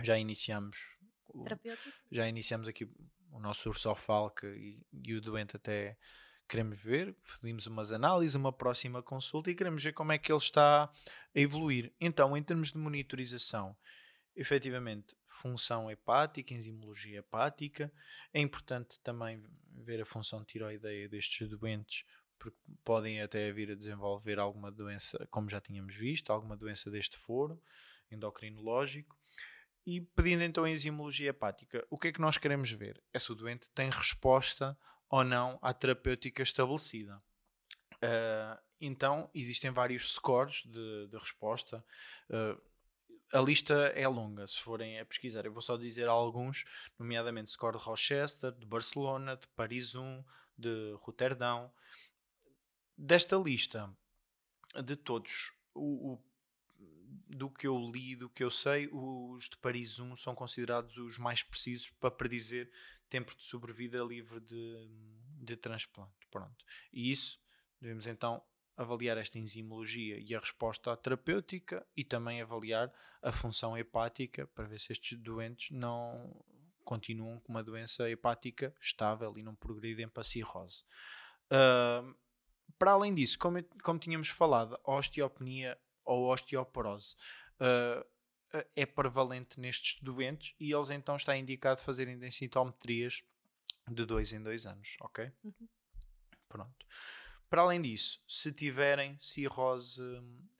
já 0.00 0.18
iniciamos 0.18 0.76
o, 1.28 1.44
já 2.10 2.28
iniciamos 2.28 2.68
aqui 2.68 2.88
o 3.32 3.40
nosso 3.40 3.68
ursofalque 3.68 4.46
e, 4.46 4.86
e 4.92 5.14
o 5.14 5.20
doente 5.20 5.56
até 5.56 5.96
queremos 6.50 6.82
ver, 6.82 7.14
pedimos 7.40 7.68
umas 7.68 7.92
análises, 7.92 8.34
uma 8.34 8.52
próxima 8.52 9.00
consulta 9.00 9.50
e 9.50 9.54
queremos 9.54 9.84
ver 9.84 9.92
como 9.92 10.10
é 10.10 10.18
que 10.18 10.32
ele 10.32 10.38
está 10.38 10.84
a 10.84 10.90
evoluir. 11.32 11.92
Então, 12.00 12.36
em 12.36 12.42
termos 12.42 12.72
de 12.72 12.78
monitorização, 12.78 13.76
efetivamente, 14.34 15.16
função 15.28 15.88
hepática, 15.88 16.52
enzimologia 16.52 17.20
hepática, 17.20 17.92
é 18.34 18.40
importante 18.40 18.98
também 19.00 19.40
ver 19.72 20.02
a 20.02 20.04
função 20.04 20.44
tiroideia 20.44 21.08
destes 21.08 21.48
doentes, 21.48 22.04
porque 22.36 22.58
podem 22.84 23.22
até 23.22 23.52
vir 23.52 23.70
a 23.70 23.76
desenvolver 23.76 24.40
alguma 24.40 24.72
doença, 24.72 25.24
como 25.30 25.48
já 25.48 25.60
tínhamos 25.60 25.94
visto, 25.94 26.32
alguma 26.32 26.56
doença 26.56 26.90
deste 26.90 27.16
foro 27.16 27.62
endocrinológico. 28.10 29.16
E 29.86 30.00
pedindo 30.00 30.42
então 30.42 30.64
a 30.64 30.70
enzimologia 30.70 31.30
hepática, 31.30 31.86
o 31.88 31.96
que 31.96 32.08
é 32.08 32.12
que 32.12 32.20
nós 32.20 32.36
queremos 32.36 32.72
ver? 32.72 33.00
É 33.12 33.20
se 33.20 33.30
o 33.30 33.36
doente 33.36 33.70
tem 33.70 33.88
resposta 33.88 34.76
ou 35.10 35.24
não 35.24 35.58
à 35.60 35.74
terapêutica 35.74 36.42
estabelecida. 36.42 37.20
Uh, 37.96 38.58
então, 38.80 39.28
existem 39.34 39.70
vários 39.70 40.12
scores 40.12 40.62
de, 40.64 41.08
de 41.08 41.18
resposta. 41.18 41.84
Uh, 42.30 42.60
a 43.32 43.40
lista 43.40 43.74
é 43.94 44.08
longa, 44.08 44.46
se 44.46 44.60
forem 44.60 44.98
a 44.98 45.04
pesquisar. 45.04 45.44
Eu 45.44 45.52
vou 45.52 45.60
só 45.60 45.76
dizer 45.76 46.08
alguns, 46.08 46.64
nomeadamente 46.98 47.50
score 47.50 47.76
de 47.76 47.84
Rochester, 47.84 48.52
de 48.52 48.66
Barcelona, 48.66 49.36
de 49.36 49.46
Paris 49.48 49.94
1, 49.94 50.24
de 50.56 50.94
Roterdão. 51.00 51.70
Desta 52.96 53.36
lista, 53.36 53.92
de 54.84 54.96
todos, 54.96 55.52
o, 55.74 56.12
o, 56.12 56.24
do 57.30 57.48
que 57.50 57.66
eu 57.66 57.78
li, 57.78 58.16
do 58.16 58.28
que 58.28 58.42
eu 58.42 58.50
sei, 58.50 58.88
os 58.92 59.48
de 59.48 59.56
Paris 59.58 59.98
1 59.98 60.16
são 60.16 60.34
considerados 60.34 60.96
os 60.96 61.18
mais 61.18 61.42
precisos 61.42 61.90
para 62.00 62.10
predizer 62.10 62.70
tempo 63.08 63.34
de 63.36 63.44
sobrevida 63.44 64.02
livre 64.02 64.40
de, 64.40 64.88
de 65.42 65.56
transplante. 65.56 66.12
Pronto. 66.30 66.64
E 66.92 67.10
isso 67.10 67.40
devemos 67.80 68.06
então 68.06 68.42
avaliar 68.76 69.18
esta 69.18 69.38
enzimologia 69.38 70.18
e 70.18 70.34
a 70.34 70.40
resposta 70.40 70.96
terapêutica 70.96 71.86
e 71.96 72.04
também 72.04 72.40
avaliar 72.40 72.90
a 73.22 73.30
função 73.30 73.76
hepática 73.76 74.46
para 74.48 74.66
ver 74.66 74.80
se 74.80 74.92
estes 74.92 75.18
doentes 75.18 75.70
não 75.70 76.34
continuam 76.84 77.38
com 77.40 77.52
uma 77.52 77.62
doença 77.62 78.08
hepática 78.08 78.74
estável 78.80 79.36
e 79.36 79.42
não 79.42 79.54
progridem 79.54 80.08
para 80.08 80.22
cirrose. 80.22 80.82
Uh, 81.46 82.14
para 82.78 82.92
além 82.92 83.14
disso, 83.14 83.38
como, 83.38 83.62
como 83.82 83.98
tínhamos 83.98 84.28
falado, 84.28 84.78
a 84.84 84.92
osteopenia 84.92 85.78
ou 86.04 86.32
osteoporose 86.32 87.16
uh, 87.60 88.04
é 88.74 88.84
prevalente 88.84 89.60
nestes 89.60 90.00
doentes 90.02 90.54
e 90.58 90.72
eles 90.72 90.90
então 90.90 91.16
está 91.16 91.36
indicado 91.36 91.80
fazerem 91.80 92.18
densitometrias 92.18 93.22
de 93.88 94.04
dois 94.04 94.32
em 94.32 94.42
dois 94.42 94.66
anos, 94.66 94.96
ok? 95.00 95.30
Uhum. 95.44 95.68
Pronto. 96.48 96.86
Para 97.48 97.62
além 97.62 97.82
disso, 97.82 98.22
se 98.28 98.52
tiverem 98.52 99.18
cirrose, 99.18 100.00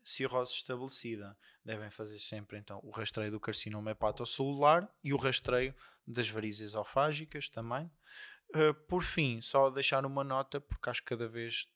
cirrose 0.03 0.55
estabelecida, 0.55 1.37
devem 1.65 1.91
fazer 1.91 2.19
sempre 2.19 2.59
então 2.59 2.81
o 2.83 2.91
rastreio 2.91 3.31
do 3.31 3.39
carcinoma 3.39 3.93
hepatocelular 3.93 4.93
e 5.03 5.13
o 5.13 5.17
rastreio 5.17 5.75
das 6.05 6.29
varizes 6.29 6.71
esofágicas 6.71 7.49
também. 7.49 7.91
Uh, 8.51 8.75
por 8.89 9.05
fim, 9.05 9.41
só 9.41 9.71
deixar 9.71 10.05
uma 10.05 10.25
nota, 10.25 10.61
porque 10.61 10.91
acho 10.91 11.01
que 11.01 11.11
cada 11.11 11.29
vez 11.29 11.73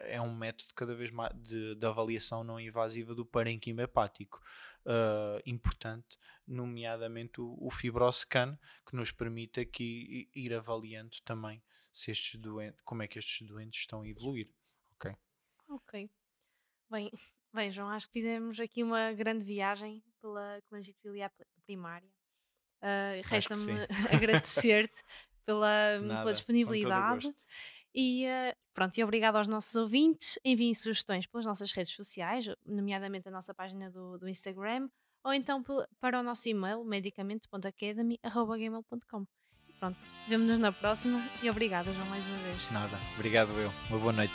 é 0.00 0.20
um 0.20 0.34
método 0.34 0.72
cada 0.74 0.94
vez 0.94 1.10
mais 1.10 1.32
de, 1.40 1.74
de 1.74 1.86
avaliação 1.86 2.42
não 2.42 2.58
invasiva 2.58 3.14
do 3.14 3.24
parenquima 3.24 3.82
hepático 3.82 4.42
uh, 4.84 5.40
importante, 5.46 6.18
nomeadamente 6.46 7.40
o, 7.40 7.56
o 7.60 7.70
fibroscan, 7.70 8.58
que 8.86 8.96
nos 8.96 9.12
permite 9.12 9.60
aqui 9.60 10.28
ir 10.34 10.52
avaliando 10.54 11.16
também 11.24 11.62
se 11.92 12.10
estes 12.10 12.40
doentes, 12.40 12.80
como 12.84 13.02
é 13.02 13.08
que 13.08 13.18
estes 13.18 13.46
doentes 13.46 13.80
estão 13.80 14.02
a 14.02 14.08
evoluir. 14.08 14.50
Ok. 14.94 15.14
Ok. 15.68 16.10
Bem, 16.90 17.10
bem, 17.52 17.70
João, 17.70 17.88
acho 17.90 18.06
que 18.06 18.14
fizemos 18.14 18.58
aqui 18.58 18.82
uma 18.82 19.12
grande 19.12 19.44
viagem 19.44 20.02
pela 20.20 20.60
colangite 20.68 20.98
biliar 21.04 21.32
primária. 21.64 22.08
Uh, 22.80 23.20
Resta-me 23.24 23.72
agradecer-te 24.12 25.02
pela, 25.44 25.98
pela 26.00 26.32
disponibilidade. 26.32 27.32
E 27.94 28.26
uh, 28.26 28.54
pronto, 28.74 28.96
e 28.96 29.04
obrigado 29.04 29.36
aos 29.36 29.48
nossos 29.48 29.74
ouvintes. 29.74 30.38
Enviem 30.44 30.74
sugestões 30.74 31.26
pelas 31.26 31.46
nossas 31.46 31.72
redes 31.72 31.94
sociais, 31.94 32.46
nomeadamente 32.64 33.26
a 33.28 33.30
nossa 33.30 33.54
página 33.54 33.90
do, 33.90 34.18
do 34.18 34.28
Instagram, 34.28 34.88
ou 35.24 35.32
então 35.32 35.64
para 36.00 36.20
o 36.20 36.22
nosso 36.22 36.48
e-mail 36.48 36.84
medicamento.academy.gmail.com. 36.84 39.26
Pronto, 39.78 40.04
vemo-nos 40.28 40.58
na 40.58 40.72
próxima 40.72 41.24
e 41.42 41.48
obrigada, 41.48 41.92
João, 41.92 42.06
mais 42.06 42.26
uma 42.26 42.38
vez. 42.38 42.70
Nada, 42.72 42.98
obrigado 43.14 43.52
eu. 43.60 43.70
Uma 43.90 43.98
boa 43.98 44.12
noite. 44.12 44.34